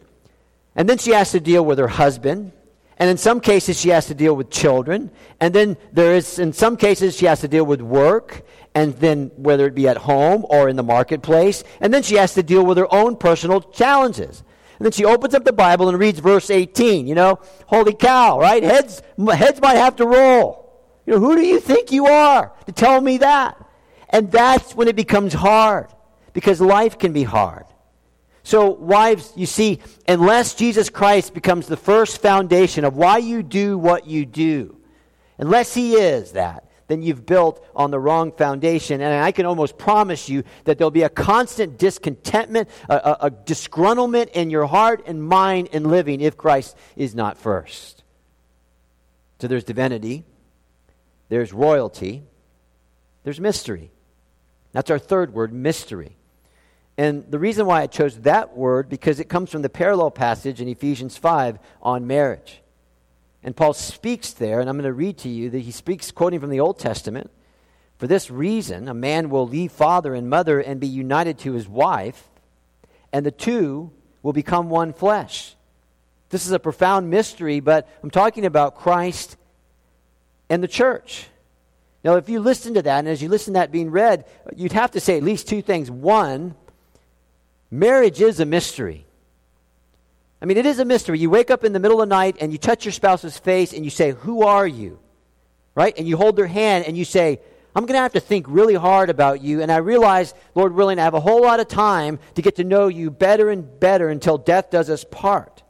and 0.75 0.89
then 0.89 0.99
she 0.99 1.11
has 1.11 1.33
to 1.33 1.41
deal 1.41 1.65
with 1.65 1.79
her 1.79 1.89
husband. 1.89 2.53
And 2.99 3.11
in 3.11 3.19
some 3.19 3.41
cases, 3.41 3.79
she 3.79 3.91
has 3.91 4.07
to 4.07 4.15
deal 4.15 4.35
with 4.35 4.51
children. 4.51 5.11
And 5.39 5.55
then 5.55 5.77
there 5.93 6.15
is, 6.15 6.39
in 6.39 6.55
some 6.55 6.79
cases, 6.79 7.15
she 7.15 7.27
has 7.27 7.41
to 7.41 7.49
deal 7.49 7.65
with 7.65 7.83
work, 7.83 8.43
and 8.75 8.95
then 8.95 9.31
whether 9.37 9.67
it 9.67 9.75
be 9.75 9.87
at 9.87 9.99
home 9.99 10.47
or 10.49 10.69
in 10.69 10.77
the 10.77 10.83
marketplace. 10.83 11.63
And 11.81 11.93
then 11.93 12.03
she 12.03 12.17
has 12.17 12.33
to 12.35 12.43
deal 12.43 12.65
with 12.65 12.79
her 12.79 12.93
own 12.93 13.17
personal 13.17 13.61
challenges. 13.61 14.43
And 14.79 14.85
then 14.85 14.93
she 14.93 15.05
opens 15.05 15.35
up 15.35 15.45
the 15.45 15.53
Bible 15.53 15.89
and 15.89 15.99
reads 15.99 16.21
verse 16.21 16.49
18. 16.49 17.07
You 17.07 17.15
know, 17.15 17.39
holy 17.67 17.95
cow, 17.95 18.39
right? 18.39 18.63
Heads, 18.63 19.03
heads 19.31 19.61
might 19.61 19.77
have 19.77 19.97
to 19.97 20.07
roll. 20.07 20.63
You 21.07 21.15
know, 21.15 21.21
who 21.21 21.37
do 21.37 21.43
you 21.43 21.61
think 21.61 21.93
you 21.93 22.07
are 22.07 22.53
to 22.67 22.73
tell 22.73 23.01
me 23.01 23.19
that? 23.19 23.63
And 24.11 24.31
that's 24.31 24.75
when 24.75 24.89
it 24.89 24.97
becomes 24.97 25.33
hard 25.33 25.89
because 26.37 26.61
life 26.61 26.99
can 26.99 27.15
be 27.15 27.23
hard. 27.23 27.65
So, 28.43 28.69
wives, 28.69 29.33
you 29.37 29.47
see, 29.47 29.79
unless 30.07 30.53
Jesus 30.55 30.91
Christ 30.91 31.33
becomes 31.33 31.67
the 31.67 31.79
first 31.79 32.21
foundation 32.21 32.85
of 32.85 32.95
why 32.95 33.17
you 33.17 33.43
do 33.43 33.79
what 33.79 34.07
you 34.07 34.27
do, 34.27 34.77
unless 35.39 35.73
He 35.73 35.95
is 35.95 36.33
that, 36.33 36.69
then 36.89 37.01
you've 37.01 37.25
built 37.25 37.67
on 37.75 37.91
the 37.91 37.99
wrong 37.99 38.33
foundation. 38.33 39.01
And 39.01 39.25
I 39.25 39.33
can 39.33 39.47
almost 39.47 39.79
promise 39.79 40.29
you 40.29 40.45
that 40.65 40.77
there'll 40.77 40.91
be 40.91 41.05
a 41.05 41.09
constant 41.09 41.79
discontentment, 41.79 42.69
a, 42.91 42.97
a, 42.97 43.17
a 43.23 43.31
disgruntlement 43.31 44.29
in 44.33 44.51
your 44.51 44.67
heart 44.67 45.05
and 45.07 45.23
mind 45.23 45.71
and 45.73 45.87
living 45.87 46.21
if 46.21 46.37
Christ 46.37 46.77
is 46.97 47.15
not 47.15 47.39
first. 47.39 48.05
So, 49.41 49.49
there's 49.49 49.65
divinity, 49.65 50.27
there's 51.31 51.55
royalty, 51.55 52.25
there's 53.25 53.41
mystery. 53.41 53.91
That's 54.73 54.91
our 54.91 54.99
third 54.99 55.33
word, 55.33 55.55
mystery. 55.55 56.19
And 56.99 57.31
the 57.31 57.39
reason 57.39 57.67
why 57.67 57.83
I 57.83 57.87
chose 57.87 58.21
that 58.21 58.57
word, 58.57 58.89
because 58.89 59.21
it 59.21 59.29
comes 59.29 59.51
from 59.51 59.63
the 59.63 59.69
parallel 59.69 60.11
passage 60.11 60.61
in 60.61 60.69
Ephesians 60.69 61.17
5 61.17 61.59
on 61.83 62.07
marriage. 62.07 62.63
And 63.43 63.55
Paul 63.55 63.75
speaks 63.75 64.33
there, 64.33 64.61
and 64.61 64.69
I'm 64.69 64.77
going 64.77 64.85
to 64.85 64.93
read 64.93 65.19
to 65.19 65.29
you 65.29 65.51
that 65.51 65.61
he 65.61 65.71
speaks, 65.71 66.11
quoting 66.11 66.41
from 66.41 66.51
the 66.51 66.61
Old 66.61 66.79
Testament. 66.79 67.31
For 67.99 68.07
this 68.07 68.31
reason, 68.31 68.89
a 68.89 68.95
man 68.95 69.31
will 69.31 69.47
leave 69.47 69.73
father 69.73 70.15
and 70.15 70.29
mother 70.29 70.59
and 70.59 70.81
be 70.81 70.87
united 70.87 71.39
to 71.41 71.53
his 71.53 71.69
wife, 71.69 72.29
and 73.13 73.25
the 73.25 73.31
two 73.31 73.91
will 74.23 74.33
become 74.33 74.69
one 74.69 74.93
flesh. 74.93 75.55
This 76.31 76.47
is 76.47 76.53
a 76.53 76.59
profound 76.59 77.09
mystery, 77.09 77.61
but 77.61 77.89
I'm 78.03 78.11
talking 78.11 78.45
about 78.45 78.75
Christ 78.75 79.37
and 80.49 80.63
the 80.63 80.69
church. 80.69 81.29
Now, 82.03 82.17
if 82.17 82.29
you 82.29 82.41
listen 82.41 82.75
to 82.75 82.83
that, 82.83 82.99
and 83.01 83.09
as 83.09 83.23
you 83.23 83.29
listen 83.29 83.55
to 83.55 83.61
that 83.61 83.71
being 83.71 83.91
read, 83.91 84.25
you'd 84.57 84.73
have 84.73 84.93
to 84.93 85.01
say 85.01 85.17
at 85.17 85.23
least 85.23 85.49
two 85.49 85.63
things. 85.63 85.91
One, 85.91 86.55
Marriage 87.71 88.21
is 88.21 88.41
a 88.41 88.45
mystery. 88.45 89.07
I 90.41 90.45
mean, 90.45 90.57
it 90.57 90.67
is 90.67 90.79
a 90.79 90.85
mystery. 90.85 91.19
You 91.19 91.31
wake 91.31 91.51
up 91.51 91.65
in 91.65 91.73
the 91.73 91.81
middle 91.81 92.01
of 92.01 92.09
the 92.09 92.15
night 92.15 92.37
and 92.41 92.53
you 92.53 92.59
touch 92.59 92.85
your 92.85 92.93
spouse's 92.93 93.39
face 93.39 93.73
and 93.73 93.85
you 93.85 93.91
say, 93.91 94.13
Who 94.13 94.43
are 94.43 94.67
you? 94.67 94.99
Right? 95.75 95.95
And 95.97 96.07
you 96.07 96.17
hold 96.17 96.37
their 96.37 96.47
hand 96.47 96.85
and 96.87 96.97
you 96.97 97.05
say, 97.05 97.41
I'm 97.75 97.85
going 97.85 97.99
to 97.99 98.03
have 98.03 98.15
to 98.15 98.21
think 98.21 98.47
really 98.49 98.75
hard 98.75 99.11
about 99.11 99.43
you. 99.43 99.61
And 99.61 99.71
I 99.71 99.79
realize, 99.79 100.33
Lord 100.55 100.73
willing, 100.73 100.99
I 100.99 101.05
have 101.05 101.13
a 101.13 101.21
whole 101.21 101.43
lot 101.43 101.61
of 101.61 101.69
time 101.69 102.19
to 102.35 102.43
get 102.43 102.57
to 102.57 102.65
know 102.65 102.89
you 102.89 103.11
better 103.11 103.51
and 103.51 103.79
better 103.79 104.09
until 104.09 104.39
death 104.39 104.71
does 104.71 104.89
us 104.89 105.05
part. 105.05 105.63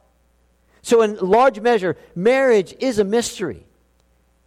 So, 0.81 1.01
in 1.01 1.17
large 1.17 1.59
measure, 1.59 1.97
marriage 2.15 2.73
is 2.79 2.99
a 2.99 3.03
mystery. 3.03 3.65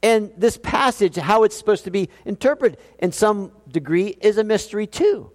And 0.02 0.32
this 0.38 0.56
passage, 0.56 1.16
how 1.16 1.42
it's 1.42 1.54
supposed 1.54 1.84
to 1.84 1.90
be 1.90 2.08
interpreted 2.24 2.78
in 2.98 3.12
some 3.12 3.52
degree, 3.68 4.16
is 4.20 4.38
a 4.38 4.44
mystery 4.44 4.86
too. 4.86 5.30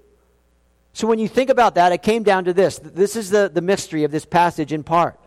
So, 0.95 1.07
when 1.07 1.19
you 1.19 1.27
think 1.27 1.49
about 1.49 1.75
that, 1.75 1.91
it 1.91 2.03
came 2.03 2.23
down 2.23 2.45
to 2.45 2.53
this. 2.53 2.79
This 2.79 3.17
is 3.17 3.29
the, 3.29 3.51
the 3.53 3.61
mystery 3.61 4.05
of 4.05 4.11
this 4.11 4.23
passage 4.23 4.71
in 4.71 4.81
part. 4.81 5.19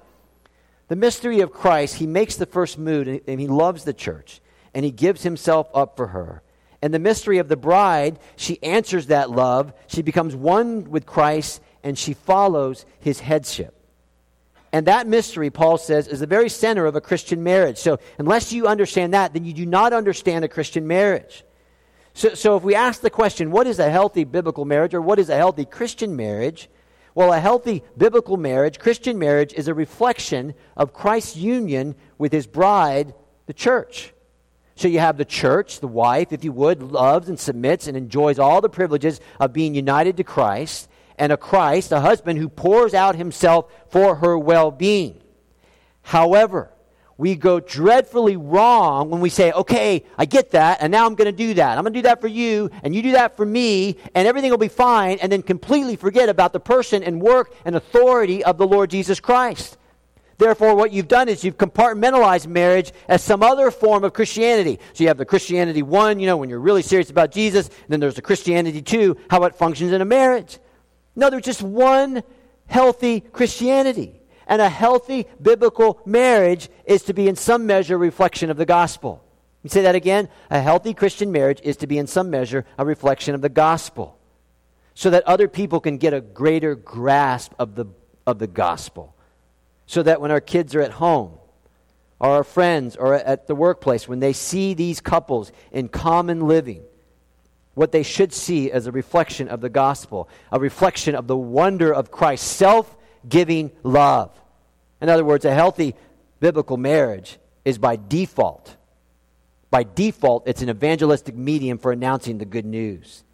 The 0.88 0.96
mystery 0.96 1.40
of 1.40 1.52
Christ, 1.52 1.96
he 1.96 2.06
makes 2.06 2.36
the 2.36 2.46
first 2.46 2.78
move 2.78 3.06
and 3.28 3.38
he 3.38 3.46
loves 3.46 3.84
the 3.84 3.92
church 3.92 4.40
and 4.72 4.82
he 4.82 4.90
gives 4.90 5.24
himself 5.24 5.68
up 5.74 5.94
for 5.94 6.06
her. 6.06 6.42
And 6.80 6.94
the 6.94 6.98
mystery 6.98 7.36
of 7.36 7.48
the 7.48 7.56
bride, 7.56 8.18
she 8.36 8.62
answers 8.62 9.08
that 9.08 9.30
love. 9.30 9.74
She 9.88 10.00
becomes 10.00 10.34
one 10.34 10.90
with 10.90 11.04
Christ 11.04 11.60
and 11.84 11.98
she 11.98 12.14
follows 12.14 12.86
his 13.00 13.20
headship. 13.20 13.74
And 14.72 14.86
that 14.86 15.06
mystery, 15.06 15.50
Paul 15.50 15.76
says, 15.76 16.08
is 16.08 16.20
the 16.20 16.26
very 16.26 16.48
center 16.48 16.86
of 16.86 16.96
a 16.96 17.02
Christian 17.02 17.42
marriage. 17.42 17.76
So, 17.76 17.98
unless 18.16 18.54
you 18.54 18.66
understand 18.66 19.12
that, 19.12 19.34
then 19.34 19.44
you 19.44 19.52
do 19.52 19.66
not 19.66 19.92
understand 19.92 20.46
a 20.46 20.48
Christian 20.48 20.86
marriage. 20.86 21.44
So, 22.18 22.34
so 22.34 22.56
if 22.56 22.64
we 22.64 22.74
ask 22.74 23.00
the 23.00 23.10
question, 23.10 23.52
what 23.52 23.68
is 23.68 23.78
a 23.78 23.88
healthy 23.88 24.24
biblical 24.24 24.64
marriage 24.64 24.92
or 24.92 25.00
what 25.00 25.20
is 25.20 25.28
a 25.28 25.36
healthy 25.36 25.64
Christian 25.64 26.16
marriage? 26.16 26.68
Well, 27.14 27.32
a 27.32 27.38
healthy 27.38 27.84
biblical 27.96 28.36
marriage, 28.36 28.80
Christian 28.80 29.20
marriage, 29.20 29.52
is 29.52 29.68
a 29.68 29.72
reflection 29.72 30.54
of 30.76 30.92
Christ's 30.92 31.36
union 31.36 31.94
with 32.18 32.32
his 32.32 32.48
bride, 32.48 33.14
the 33.46 33.52
church. 33.52 34.12
So 34.74 34.88
you 34.88 34.98
have 34.98 35.16
the 35.16 35.24
church, 35.24 35.78
the 35.78 35.86
wife, 35.86 36.32
if 36.32 36.42
you 36.42 36.50
would, 36.50 36.82
loves 36.82 37.28
and 37.28 37.38
submits 37.38 37.86
and 37.86 37.96
enjoys 37.96 38.40
all 38.40 38.60
the 38.60 38.68
privileges 38.68 39.20
of 39.38 39.52
being 39.52 39.76
united 39.76 40.16
to 40.16 40.24
Christ, 40.24 40.88
and 41.18 41.30
a 41.30 41.36
Christ, 41.36 41.92
a 41.92 42.00
husband 42.00 42.40
who 42.40 42.48
pours 42.48 42.94
out 42.94 43.14
himself 43.14 43.72
for 43.90 44.16
her 44.16 44.36
well 44.36 44.72
being. 44.72 45.22
However, 46.02 46.72
we 47.18 47.34
go 47.34 47.58
dreadfully 47.58 48.36
wrong 48.36 49.10
when 49.10 49.20
we 49.20 49.28
say, 49.28 49.50
okay, 49.50 50.04
I 50.16 50.24
get 50.24 50.52
that, 50.52 50.78
and 50.80 50.92
now 50.92 51.04
I'm 51.04 51.16
going 51.16 51.26
to 51.26 51.36
do 51.36 51.54
that. 51.54 51.76
I'm 51.76 51.82
going 51.82 51.92
to 51.92 51.98
do 51.98 52.04
that 52.04 52.20
for 52.20 52.28
you, 52.28 52.70
and 52.84 52.94
you 52.94 53.02
do 53.02 53.12
that 53.12 53.36
for 53.36 53.44
me, 53.44 53.96
and 54.14 54.28
everything 54.28 54.50
will 54.50 54.56
be 54.58 54.68
fine, 54.68 55.18
and 55.20 55.30
then 55.30 55.42
completely 55.42 55.96
forget 55.96 56.28
about 56.28 56.52
the 56.52 56.60
person 56.60 57.02
and 57.02 57.20
work 57.20 57.52
and 57.64 57.74
authority 57.74 58.44
of 58.44 58.56
the 58.56 58.66
Lord 58.66 58.90
Jesus 58.90 59.18
Christ. 59.18 59.76
Therefore, 60.38 60.76
what 60.76 60.92
you've 60.92 61.08
done 61.08 61.28
is 61.28 61.42
you've 61.42 61.58
compartmentalized 61.58 62.46
marriage 62.46 62.92
as 63.08 63.24
some 63.24 63.42
other 63.42 63.72
form 63.72 64.04
of 64.04 64.12
Christianity. 64.12 64.78
So 64.92 65.02
you 65.02 65.08
have 65.08 65.18
the 65.18 65.24
Christianity 65.24 65.82
one, 65.82 66.20
you 66.20 66.26
know, 66.26 66.36
when 66.36 66.48
you're 66.48 66.60
really 66.60 66.82
serious 66.82 67.10
about 67.10 67.32
Jesus, 67.32 67.66
and 67.66 67.88
then 67.88 67.98
there's 67.98 68.14
the 68.14 68.22
Christianity 68.22 68.80
two, 68.80 69.16
how 69.28 69.42
it 69.42 69.56
functions 69.56 69.90
in 69.90 70.00
a 70.00 70.04
marriage. 70.04 70.60
No, 71.16 71.30
there's 71.30 71.42
just 71.42 71.62
one 71.62 72.22
healthy 72.66 73.18
Christianity. 73.18 74.17
And 74.48 74.60
a 74.62 74.68
healthy 74.68 75.26
biblical 75.40 76.00
marriage 76.04 76.68
is 76.84 77.02
to 77.04 77.12
be 77.12 77.28
in 77.28 77.36
some 77.36 77.66
measure 77.66 77.94
a 77.94 77.98
reflection 77.98 78.50
of 78.50 78.56
the 78.56 78.66
gospel. 78.66 79.22
Let 79.62 79.72
say 79.72 79.82
that 79.82 79.94
again. 79.94 80.28
A 80.50 80.60
healthy 80.60 80.94
Christian 80.94 81.30
marriage 81.30 81.60
is 81.62 81.76
to 81.78 81.86
be 81.86 81.98
in 81.98 82.06
some 82.06 82.30
measure 82.30 82.64
a 82.78 82.84
reflection 82.84 83.34
of 83.34 83.42
the 83.42 83.48
gospel. 83.48 84.18
So 84.94 85.10
that 85.10 85.24
other 85.24 85.46
people 85.46 85.80
can 85.80 85.98
get 85.98 86.14
a 86.14 86.20
greater 86.20 86.74
grasp 86.74 87.52
of 87.58 87.76
the, 87.76 87.86
of 88.26 88.38
the 88.38 88.48
gospel 88.48 89.14
so 89.88 90.02
that 90.02 90.20
when 90.20 90.30
our 90.30 90.40
kids 90.40 90.74
are 90.74 90.82
at 90.82 90.92
home, 90.92 91.32
or 92.20 92.30
our 92.30 92.44
friends, 92.44 92.94
or 92.94 93.14
at 93.14 93.46
the 93.46 93.54
workplace, 93.54 94.06
when 94.06 94.20
they 94.20 94.34
see 94.34 94.74
these 94.74 95.00
couples 95.00 95.50
in 95.72 95.88
common 95.88 96.46
living, 96.46 96.82
what 97.72 97.90
they 97.90 98.02
should 98.02 98.32
see 98.32 98.70
as 98.70 98.86
a 98.86 98.92
reflection 98.92 99.48
of 99.48 99.62
the 99.62 99.70
gospel, 99.70 100.28
a 100.52 100.60
reflection 100.60 101.14
of 101.14 101.26
the 101.26 101.36
wonder 101.36 101.92
of 101.92 102.10
Christ, 102.10 102.44
self 102.44 102.97
giving 103.28 103.70
love. 103.82 104.30
In 105.00 105.08
other 105.08 105.24
words, 105.24 105.44
a 105.44 105.54
healthy 105.54 105.94
biblical 106.40 106.76
marriage 106.76 107.38
is 107.64 107.78
by 107.78 107.96
default. 107.96 108.76
By 109.70 109.82
default, 109.82 110.48
it's 110.48 110.62
an 110.62 110.70
evangelistic 110.70 111.36
medium 111.36 111.78
for 111.78 111.92
announcing 111.92 112.38
the 112.38 112.44
good 112.44 112.64
news. 112.64 113.24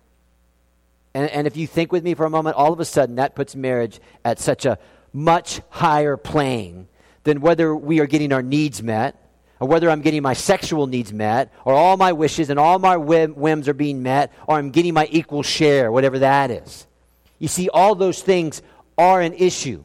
And, 1.14 1.30
and 1.30 1.46
if 1.46 1.57
you 1.57 1.66
think 1.66 1.92
with 1.92 2.02
me 2.02 2.14
for 2.14 2.26
a 2.26 2.30
moment, 2.30 2.57
all 2.57 2.72
of 2.72 2.80
a 2.80 2.85
sudden 2.85 3.16
that 3.16 3.35
puts 3.35 3.54
marriage 3.54 4.00
at 4.24 4.40
such 4.40 4.66
a 4.66 4.78
much 5.12 5.61
higher 5.70 6.16
plane 6.16 6.88
than 7.22 7.40
whether 7.40 7.74
we 7.74 8.00
are 8.00 8.07
getting 8.07 8.33
our 8.33 8.42
needs 8.42 8.83
met, 8.83 9.20
or 9.61 9.68
whether 9.68 9.88
I'm 9.88 10.02
getting 10.02 10.22
my 10.22 10.33
sexual 10.33 10.88
needs 10.88 11.12
met, 11.12 11.52
or 11.64 11.72
all 11.72 11.96
my 11.96 12.12
wishes 12.12 12.50
and 12.50 12.59
all 12.59 12.78
my 12.80 12.96
whims 12.96 13.68
are 13.68 13.74
being 13.74 14.02
met, 14.02 14.33
or 14.48 14.59
I'm 14.59 14.70
getting 14.70 14.92
my 14.92 15.09
equal 15.11 15.42
share, 15.42 15.92
whatever 15.92 16.18
that 16.18 16.50
is. 16.50 16.87
You 17.38 17.48
see, 17.48 17.68
all 17.68 17.94
those 17.94 18.20
things 18.20 18.62
are 18.96 19.20
an 19.20 19.35
issue, 19.35 19.85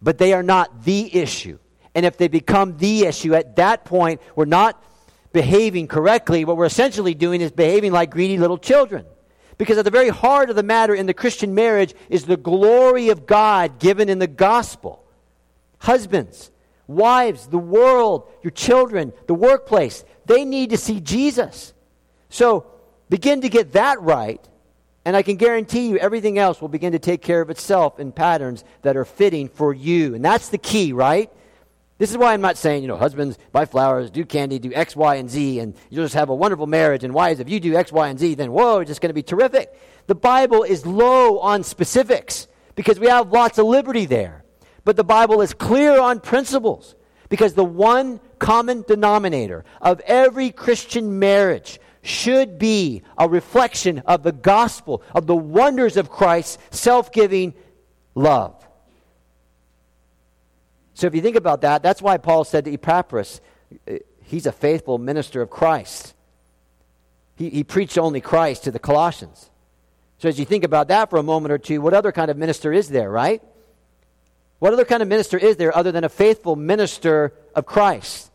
but 0.00 0.18
they 0.18 0.32
are 0.32 0.42
not 0.42 0.84
the 0.84 1.14
issue. 1.14 1.58
And 1.94 2.04
if 2.04 2.16
they 2.16 2.28
become 2.28 2.76
the 2.76 3.02
issue, 3.02 3.34
at 3.34 3.56
that 3.56 3.84
point, 3.84 4.20
we're 4.34 4.44
not 4.46 4.82
behaving 5.32 5.88
correctly. 5.88 6.44
What 6.44 6.56
we're 6.56 6.64
essentially 6.64 7.14
doing 7.14 7.40
is 7.40 7.52
behaving 7.52 7.92
like 7.92 8.10
greedy 8.10 8.38
little 8.38 8.58
children. 8.58 9.04
Because 9.58 9.78
at 9.78 9.84
the 9.84 9.90
very 9.90 10.08
heart 10.08 10.50
of 10.50 10.56
the 10.56 10.62
matter 10.62 10.94
in 10.94 11.06
the 11.06 11.14
Christian 11.14 11.54
marriage 11.54 11.94
is 12.08 12.24
the 12.24 12.36
glory 12.36 13.10
of 13.10 13.26
God 13.26 13.78
given 13.78 14.08
in 14.08 14.18
the 14.18 14.26
gospel. 14.26 15.04
Husbands, 15.78 16.50
wives, 16.86 17.46
the 17.46 17.58
world, 17.58 18.28
your 18.42 18.50
children, 18.50 19.12
the 19.26 19.34
workplace, 19.34 20.04
they 20.26 20.44
need 20.44 20.70
to 20.70 20.76
see 20.76 21.00
Jesus. 21.00 21.72
So 22.30 22.66
begin 23.08 23.42
to 23.42 23.48
get 23.48 23.72
that 23.72 24.00
right, 24.00 24.46
and 25.04 25.16
I 25.16 25.22
can 25.22 25.36
guarantee 25.36 25.88
you 25.88 25.98
everything 25.98 26.38
else 26.38 26.60
will 26.60 26.68
begin 26.68 26.92
to 26.92 26.98
take 26.98 27.22
care 27.22 27.40
of 27.40 27.50
itself 27.50 28.00
in 28.00 28.12
patterns 28.12 28.64
that 28.82 28.96
are 28.96 29.04
fitting 29.04 29.48
for 29.48 29.74
you. 29.74 30.14
And 30.14 30.24
that's 30.24 30.48
the 30.48 30.58
key, 30.58 30.92
right? 30.92 31.30
This 31.98 32.10
is 32.10 32.16
why 32.16 32.32
I'm 32.32 32.40
not 32.40 32.56
saying, 32.56 32.82
you 32.82 32.88
know, 32.88 32.96
husbands 32.96 33.38
buy 33.52 33.66
flowers, 33.66 34.10
do 34.10 34.24
candy, 34.24 34.58
do 34.58 34.72
X, 34.74 34.96
Y, 34.96 35.14
and 35.16 35.30
Z, 35.30 35.60
and 35.60 35.76
you'll 35.90 36.04
just 36.04 36.14
have 36.14 36.28
a 36.28 36.34
wonderful 36.34 36.66
marriage. 36.66 37.04
And 37.04 37.14
wives, 37.14 37.38
if 37.38 37.48
you 37.48 37.60
do 37.60 37.76
X, 37.76 37.92
Y, 37.92 38.08
and 38.08 38.18
Z, 38.18 38.34
then 38.34 38.50
whoa, 38.50 38.80
it's 38.80 38.88
just 38.88 39.00
going 39.00 39.10
to 39.10 39.14
be 39.14 39.22
terrific. 39.22 39.78
The 40.06 40.14
Bible 40.14 40.64
is 40.64 40.84
low 40.84 41.38
on 41.38 41.62
specifics 41.62 42.48
because 42.74 42.98
we 42.98 43.06
have 43.08 43.32
lots 43.32 43.58
of 43.58 43.66
liberty 43.66 44.06
there. 44.06 44.44
But 44.84 44.96
the 44.96 45.04
Bible 45.04 45.40
is 45.40 45.54
clear 45.54 46.00
on 46.00 46.20
principles 46.20 46.94
because 47.28 47.54
the 47.54 47.64
one 47.64 48.20
common 48.38 48.82
denominator 48.82 49.64
of 49.80 50.00
every 50.00 50.50
Christian 50.50 51.18
marriage 51.18 51.78
should 52.04 52.58
be 52.58 53.02
a 53.16 53.26
reflection 53.26 54.00
of 54.00 54.22
the 54.22 54.32
gospel, 54.32 55.02
of 55.14 55.26
the 55.26 55.34
wonders 55.34 55.96
of 55.96 56.10
Christ's 56.10 56.58
self 56.70 57.10
giving 57.10 57.54
love. 58.14 58.54
So 60.92 61.06
if 61.06 61.14
you 61.14 61.22
think 61.22 61.36
about 61.36 61.62
that, 61.62 61.82
that's 61.82 62.02
why 62.02 62.18
Paul 62.18 62.44
said 62.44 62.66
to 62.66 62.72
Epaphras, 62.72 63.40
uh, 63.88 63.94
he's 64.22 64.46
a 64.46 64.52
faithful 64.52 64.98
minister 64.98 65.40
of 65.40 65.50
Christ. 65.50 66.14
He, 67.36 67.48
he 67.48 67.64
preached 67.64 67.96
only 67.98 68.20
Christ 68.20 68.64
to 68.64 68.70
the 68.70 68.78
Colossians. 68.78 69.50
So 70.18 70.28
as 70.28 70.38
you 70.38 70.44
think 70.44 70.62
about 70.62 70.88
that 70.88 71.10
for 71.10 71.18
a 71.18 71.22
moment 71.22 71.52
or 71.52 71.58
two, 71.58 71.80
what 71.80 71.94
other 71.94 72.12
kind 72.12 72.30
of 72.30 72.36
minister 72.36 72.72
is 72.72 72.88
there, 72.88 73.10
right? 73.10 73.42
What 74.58 74.72
other 74.72 74.84
kind 74.84 75.02
of 75.02 75.08
minister 75.08 75.38
is 75.38 75.56
there 75.56 75.76
other 75.76 75.90
than 75.90 76.04
a 76.04 76.08
faithful 76.08 76.54
minister 76.54 77.32
of 77.54 77.66
Christ? 77.66 78.30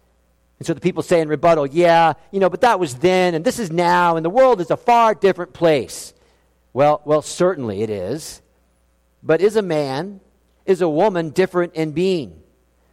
And 0.60 0.68
so 0.68 0.74
the 0.74 0.82
people 0.82 1.04
say 1.04 1.22
in 1.22 1.30
rebuttal, 1.30 1.66
yeah, 1.66 2.14
you 2.32 2.40
know, 2.40 2.50
but 2.50 2.62
that 2.62 2.80
was 2.80 2.96
then 2.96 3.34
and 3.34 3.46
this 3.46 3.60
is 3.60 3.72
now 3.72 4.18
and 4.18 4.26
the 4.26 4.30
world 4.30 4.62
is 4.62 4.70
a 4.70 4.78
far 4.78 5.16
different 5.16 5.54
place. 5.54 6.14
Well, 6.74 7.02
well, 7.06 7.22
certainly 7.22 7.82
it 7.82 7.90
is. 7.90 8.42
But 9.24 9.42
is 9.42 9.56
a 9.56 9.62
man, 9.62 10.20
is 10.66 10.82
a 10.82 10.90
woman 10.90 11.32
different 11.32 11.74
in 11.76 11.92
being? 11.92 12.40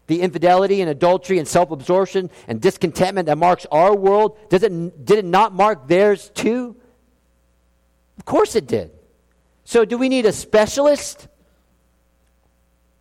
the 0.06 0.20
infidelity 0.20 0.80
and 0.80 0.90
adultery 0.90 1.38
and 1.38 1.48
self 1.48 1.70
absorption 1.70 2.30
and 2.46 2.60
discontentment 2.60 3.26
that 3.26 3.38
marks 3.38 3.66
our 3.70 3.94
world, 3.94 4.38
does 4.48 4.62
it, 4.62 5.04
did 5.04 5.18
it 5.18 5.24
not 5.24 5.52
mark 5.52 5.88
theirs 5.88 6.30
too? 6.34 6.76
Of 8.18 8.24
course 8.24 8.54
it 8.56 8.66
did. 8.66 8.90
So, 9.64 9.84
do 9.84 9.98
we 9.98 10.08
need 10.08 10.26
a 10.26 10.32
specialist? 10.32 11.28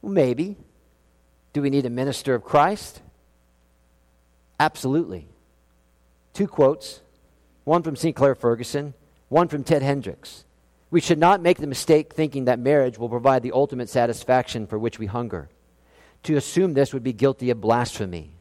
Well, 0.01 0.11
maybe. 0.11 0.57
Do 1.53 1.61
we 1.61 1.69
need 1.69 1.85
a 1.85 1.89
minister 1.89 2.35
of 2.35 2.43
Christ? 2.43 3.01
Absolutely. 4.59 5.27
Two 6.33 6.47
quotes 6.47 7.01
one 7.63 7.81
from 7.81 7.95
Sinclair 7.95 8.35
Ferguson, 8.35 8.93
one 9.27 9.47
from 9.47 9.63
Ted 9.63 9.81
Hendricks. 9.81 10.45
We 10.91 11.01
should 11.01 11.17
not 11.17 11.41
make 11.41 11.57
the 11.57 11.67
mistake 11.67 12.13
thinking 12.13 12.45
that 12.45 12.59
marriage 12.59 12.97
will 12.97 13.09
provide 13.09 13.41
the 13.41 13.51
ultimate 13.51 13.89
satisfaction 13.89 14.67
for 14.67 14.77
which 14.77 14.99
we 14.99 15.07
hunger. 15.07 15.49
To 16.23 16.35
assume 16.35 16.73
this 16.73 16.93
would 16.93 17.03
be 17.03 17.13
guilty 17.13 17.49
of 17.49 17.59
blasphemy. 17.59 18.35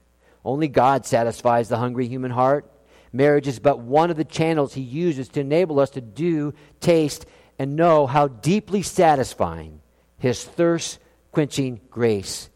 Only 0.45 0.69
God 0.69 1.07
satisfies 1.07 1.69
the 1.69 1.79
hungry 1.79 2.07
human 2.07 2.31
heart. 2.31 2.71
Marriage 3.13 3.49
is 3.49 3.59
but 3.59 3.79
one 3.79 4.11
of 4.11 4.17
the 4.17 4.25
channels 4.25 4.75
He 4.75 4.83
uses 4.83 5.29
to 5.31 5.41
enable 5.41 5.81
us 5.81 5.91
to 5.91 6.01
do, 6.01 6.53
taste, 6.81 7.27
and 7.59 7.77
know 7.77 8.07
how 8.07 8.29
deeply 8.29 8.83
satisfying 8.83 9.81
His 10.19 10.45
thirst 10.45 10.99
quenching 11.33 11.81
grace 11.91 12.51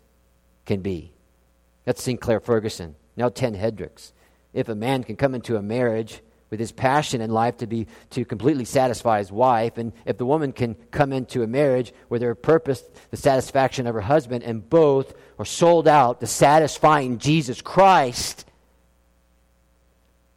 can 0.66 0.80
be. 0.80 1.12
That's 1.84 2.02
Sinclair 2.02 2.40
Ferguson. 2.40 2.94
Now, 3.18 3.28
Ted 3.28 3.56
Hendricks. 3.56 4.12
If 4.54 4.68
a 4.68 4.76
man 4.76 5.02
can 5.02 5.16
come 5.16 5.34
into 5.34 5.56
a 5.56 5.62
marriage 5.62 6.22
with 6.50 6.60
his 6.60 6.70
passion 6.70 7.20
in 7.20 7.30
life 7.30 7.56
to 7.58 7.66
be 7.66 7.88
to 8.10 8.24
completely 8.24 8.64
satisfy 8.64 9.18
his 9.18 9.32
wife 9.32 9.76
and 9.76 9.92
if 10.06 10.16
the 10.16 10.24
woman 10.24 10.52
can 10.52 10.76
come 10.92 11.12
into 11.12 11.42
a 11.42 11.46
marriage 11.46 11.92
with 12.08 12.22
her 12.22 12.34
purpose 12.34 12.82
the 13.10 13.18
satisfaction 13.18 13.86
of 13.86 13.94
her 13.94 14.00
husband 14.00 14.42
and 14.42 14.70
both 14.70 15.12
are 15.38 15.44
sold 15.44 15.86
out 15.86 16.20
to 16.20 16.26
satisfying 16.26 17.18
jesus 17.18 17.60
christ 17.60 18.46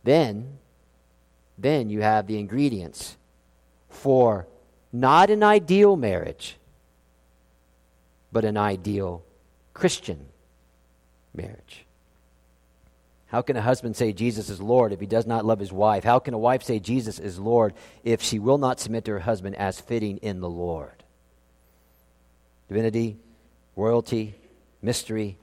then 0.03 0.57
then 1.57 1.89
you 1.89 2.01
have 2.01 2.27
the 2.27 2.37
ingredients 2.37 3.15
for 3.87 4.47
not 4.91 5.29
an 5.29 5.43
ideal 5.43 5.95
marriage 5.95 6.57
but 8.33 8.43
an 8.43 8.57
ideal 8.57 9.23
christian 9.73 10.25
marriage 11.33 11.85
how 13.31 13.41
can 13.41 13.55
a 13.55 13.61
husband 13.61 13.95
say 13.95 14.11
Jesus 14.11 14.49
is 14.49 14.59
Lord 14.59 14.91
if 14.91 14.99
he 14.99 15.05
does 15.05 15.25
not 15.25 15.45
love 15.45 15.59
his 15.59 15.71
wife? 15.71 16.03
How 16.03 16.19
can 16.19 16.33
a 16.33 16.37
wife 16.37 16.63
say 16.63 16.79
Jesus 16.79 17.17
is 17.17 17.39
Lord 17.39 17.73
if 18.03 18.21
she 18.21 18.39
will 18.39 18.57
not 18.57 18.81
submit 18.81 19.05
to 19.05 19.11
her 19.11 19.19
husband 19.19 19.55
as 19.55 19.79
fitting 19.79 20.17
in 20.17 20.41
the 20.41 20.49
Lord? 20.49 21.03
Divinity, 22.67 23.15
royalty, 23.77 24.35
mystery, 24.81 25.37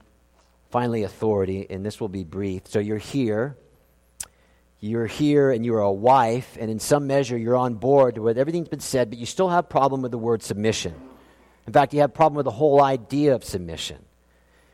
finally 0.69 1.01
authority, 1.01 1.65
and 1.67 1.83
this 1.83 1.99
will 1.99 2.09
be 2.09 2.23
brief. 2.23 2.67
So 2.67 2.77
you're 2.77 2.99
here. 2.99 3.57
You're 4.79 5.07
here 5.07 5.49
and 5.49 5.65
you're 5.65 5.79
a 5.79 5.91
wife, 5.91 6.57
and 6.59 6.69
in 6.69 6.79
some 6.79 7.07
measure 7.07 7.37
you're 7.37 7.57
on 7.57 7.73
board 7.73 8.19
with 8.19 8.37
everything's 8.37 8.69
been 8.69 8.79
said, 8.79 9.09
but 9.09 9.17
you 9.17 9.25
still 9.25 9.49
have 9.49 9.67
problem 9.67 10.03
with 10.03 10.11
the 10.11 10.17
word 10.19 10.43
submission. 10.43 10.93
In 11.65 11.73
fact, 11.73 11.95
you 11.95 12.01
have 12.01 12.13
problem 12.13 12.37
with 12.37 12.45
the 12.45 12.51
whole 12.51 12.83
idea 12.83 13.33
of 13.33 13.43
submission. 13.43 13.97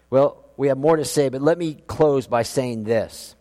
Well, 0.10 0.45
we 0.58 0.68
have 0.70 0.78
more 0.78 0.98
to 0.98 1.06
say, 1.06 1.30
but 1.30 1.42
let 1.42 1.58
me 1.58 1.76
close 1.88 2.28
by 2.28 2.44
saying 2.44 2.84
this. 2.84 3.36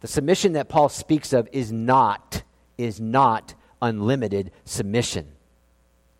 The 0.00 0.08
submission 0.08 0.52
that 0.52 0.68
Paul 0.68 0.88
speaks 0.88 1.32
of 1.32 1.48
is 1.52 1.72
not, 1.72 2.42
is 2.76 3.00
not 3.00 3.54
unlimited 3.82 4.52
submission. 4.64 5.32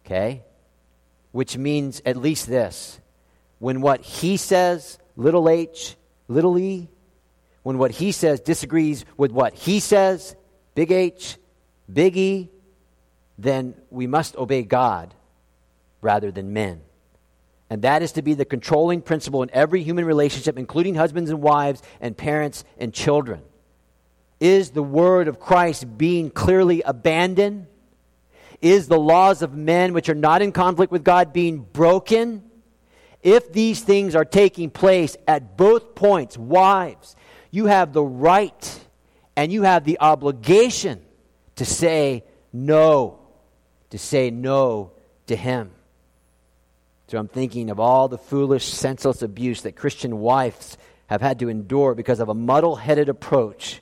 Okay? 0.05 0.43
Which 1.33 1.57
means 1.57 2.03
at 2.05 2.17
least 2.17 2.47
this. 2.47 3.01
When 3.59 3.81
what 3.81 4.01
he 4.01 4.37
says, 4.37 4.99
little 5.17 5.49
h, 5.49 5.97
little 6.29 6.59
e, 6.59 6.89
when 7.63 7.79
what 7.79 7.91
he 7.91 8.13
says 8.13 8.41
disagrees 8.41 9.05
with 9.17 9.31
what 9.31 9.55
he 9.55 9.81
says, 9.81 10.35
big 10.75 10.91
H, 10.91 11.37
big 11.93 12.17
E, 12.17 12.51
then 13.37 13.75
we 13.91 14.07
must 14.07 14.37
obey 14.37 14.63
God 14.63 15.13
rather 16.01 16.31
than 16.31 16.53
men. 16.53 16.81
And 17.71 17.83
that 17.83 18.03
is 18.03 18.13
to 18.13 18.23
be 18.23 18.35
the 18.35 18.45
controlling 18.45 19.03
principle 19.03 19.43
in 19.43 19.51
every 19.53 19.83
human 19.83 20.05
relationship, 20.05 20.59
including 20.59 20.95
husbands 20.95 21.31
and 21.31 21.43
wives, 21.43 21.83
and 22.01 22.17
parents 22.17 22.65
and 22.79 22.95
children. 22.95 23.43
Is 24.41 24.71
the 24.71 24.83
word 24.83 25.29
of 25.29 25.41
Christ 25.41 25.99
being 25.99 26.31
clearly 26.31 26.83
abandoned? 26.83 27.67
Is 28.63 28.89
the 28.89 28.99
laws 28.99 29.43
of 29.43 29.55
men, 29.55 29.93
which 29.93 30.09
are 30.09 30.15
not 30.15 30.43
in 30.43 30.53
conflict 30.53 30.91
with 30.91 31.05
God, 31.05 31.33
being 31.33 31.59
broken? 31.59 32.45
If 33.23 33.53
these 33.53 33.81
things 33.81 34.15
are 34.15 34.25
taking 34.25 34.71
place 34.71 35.17
at 35.27 35.57
both 35.57 35.95
points, 35.95 36.39
wives, 36.39 37.17
you 37.51 37.67
have 37.67 37.93
the 37.93 38.03
right 38.03 38.81
and 39.37 39.53
you 39.53 39.63
have 39.63 39.85
the 39.85 39.99
obligation 40.01 41.03
to 41.57 41.65
say 41.65 42.25
no, 42.53 43.19
to 43.91 43.99
say 43.99 44.31
no 44.31 44.93
to 45.27 45.37
Him. 45.37 45.73
So 47.09 47.17
I'm 47.17 47.29
thinking 47.29 47.71
of 47.71 47.81
all 47.81 48.09
the 48.09 48.19
foolish, 48.19 48.67
senseless 48.67 49.23
abuse 49.23 49.63
that 49.63 49.77
Christian 49.77 50.19
wives 50.21 50.77
have 51.07 51.23
had 51.23 51.39
to 51.39 51.49
endure 51.49 51.95
because 51.95 52.21
of 52.21 52.29
a 52.29 52.35
muddle 52.35 52.77
headed 52.77 53.09
approach 53.09 53.81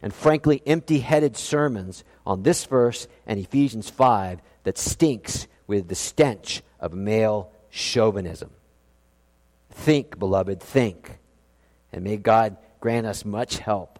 and 0.00 0.12
frankly 0.12 0.62
empty 0.66 1.00
headed 1.00 1.36
sermons 1.36 2.04
on 2.24 2.42
this 2.42 2.64
verse 2.64 3.06
and 3.26 3.38
Ephesians 3.38 3.90
5 3.90 4.40
that 4.64 4.78
stinks 4.78 5.46
with 5.66 5.88
the 5.88 5.94
stench 5.94 6.62
of 6.80 6.94
male 6.94 7.52
chauvinism. 7.68 8.50
Think, 9.70 10.18
beloved, 10.18 10.60
think. 10.60 11.18
And 11.92 12.02
may 12.02 12.16
God 12.16 12.56
grant 12.80 13.06
us 13.06 13.26
much 13.26 13.58
help 13.58 13.98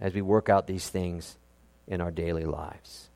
as 0.00 0.12
we 0.14 0.22
work 0.22 0.48
out 0.48 0.66
these 0.66 0.88
things 0.88 1.38
in 1.86 2.00
our 2.00 2.10
daily 2.10 2.44
lives. 2.44 3.08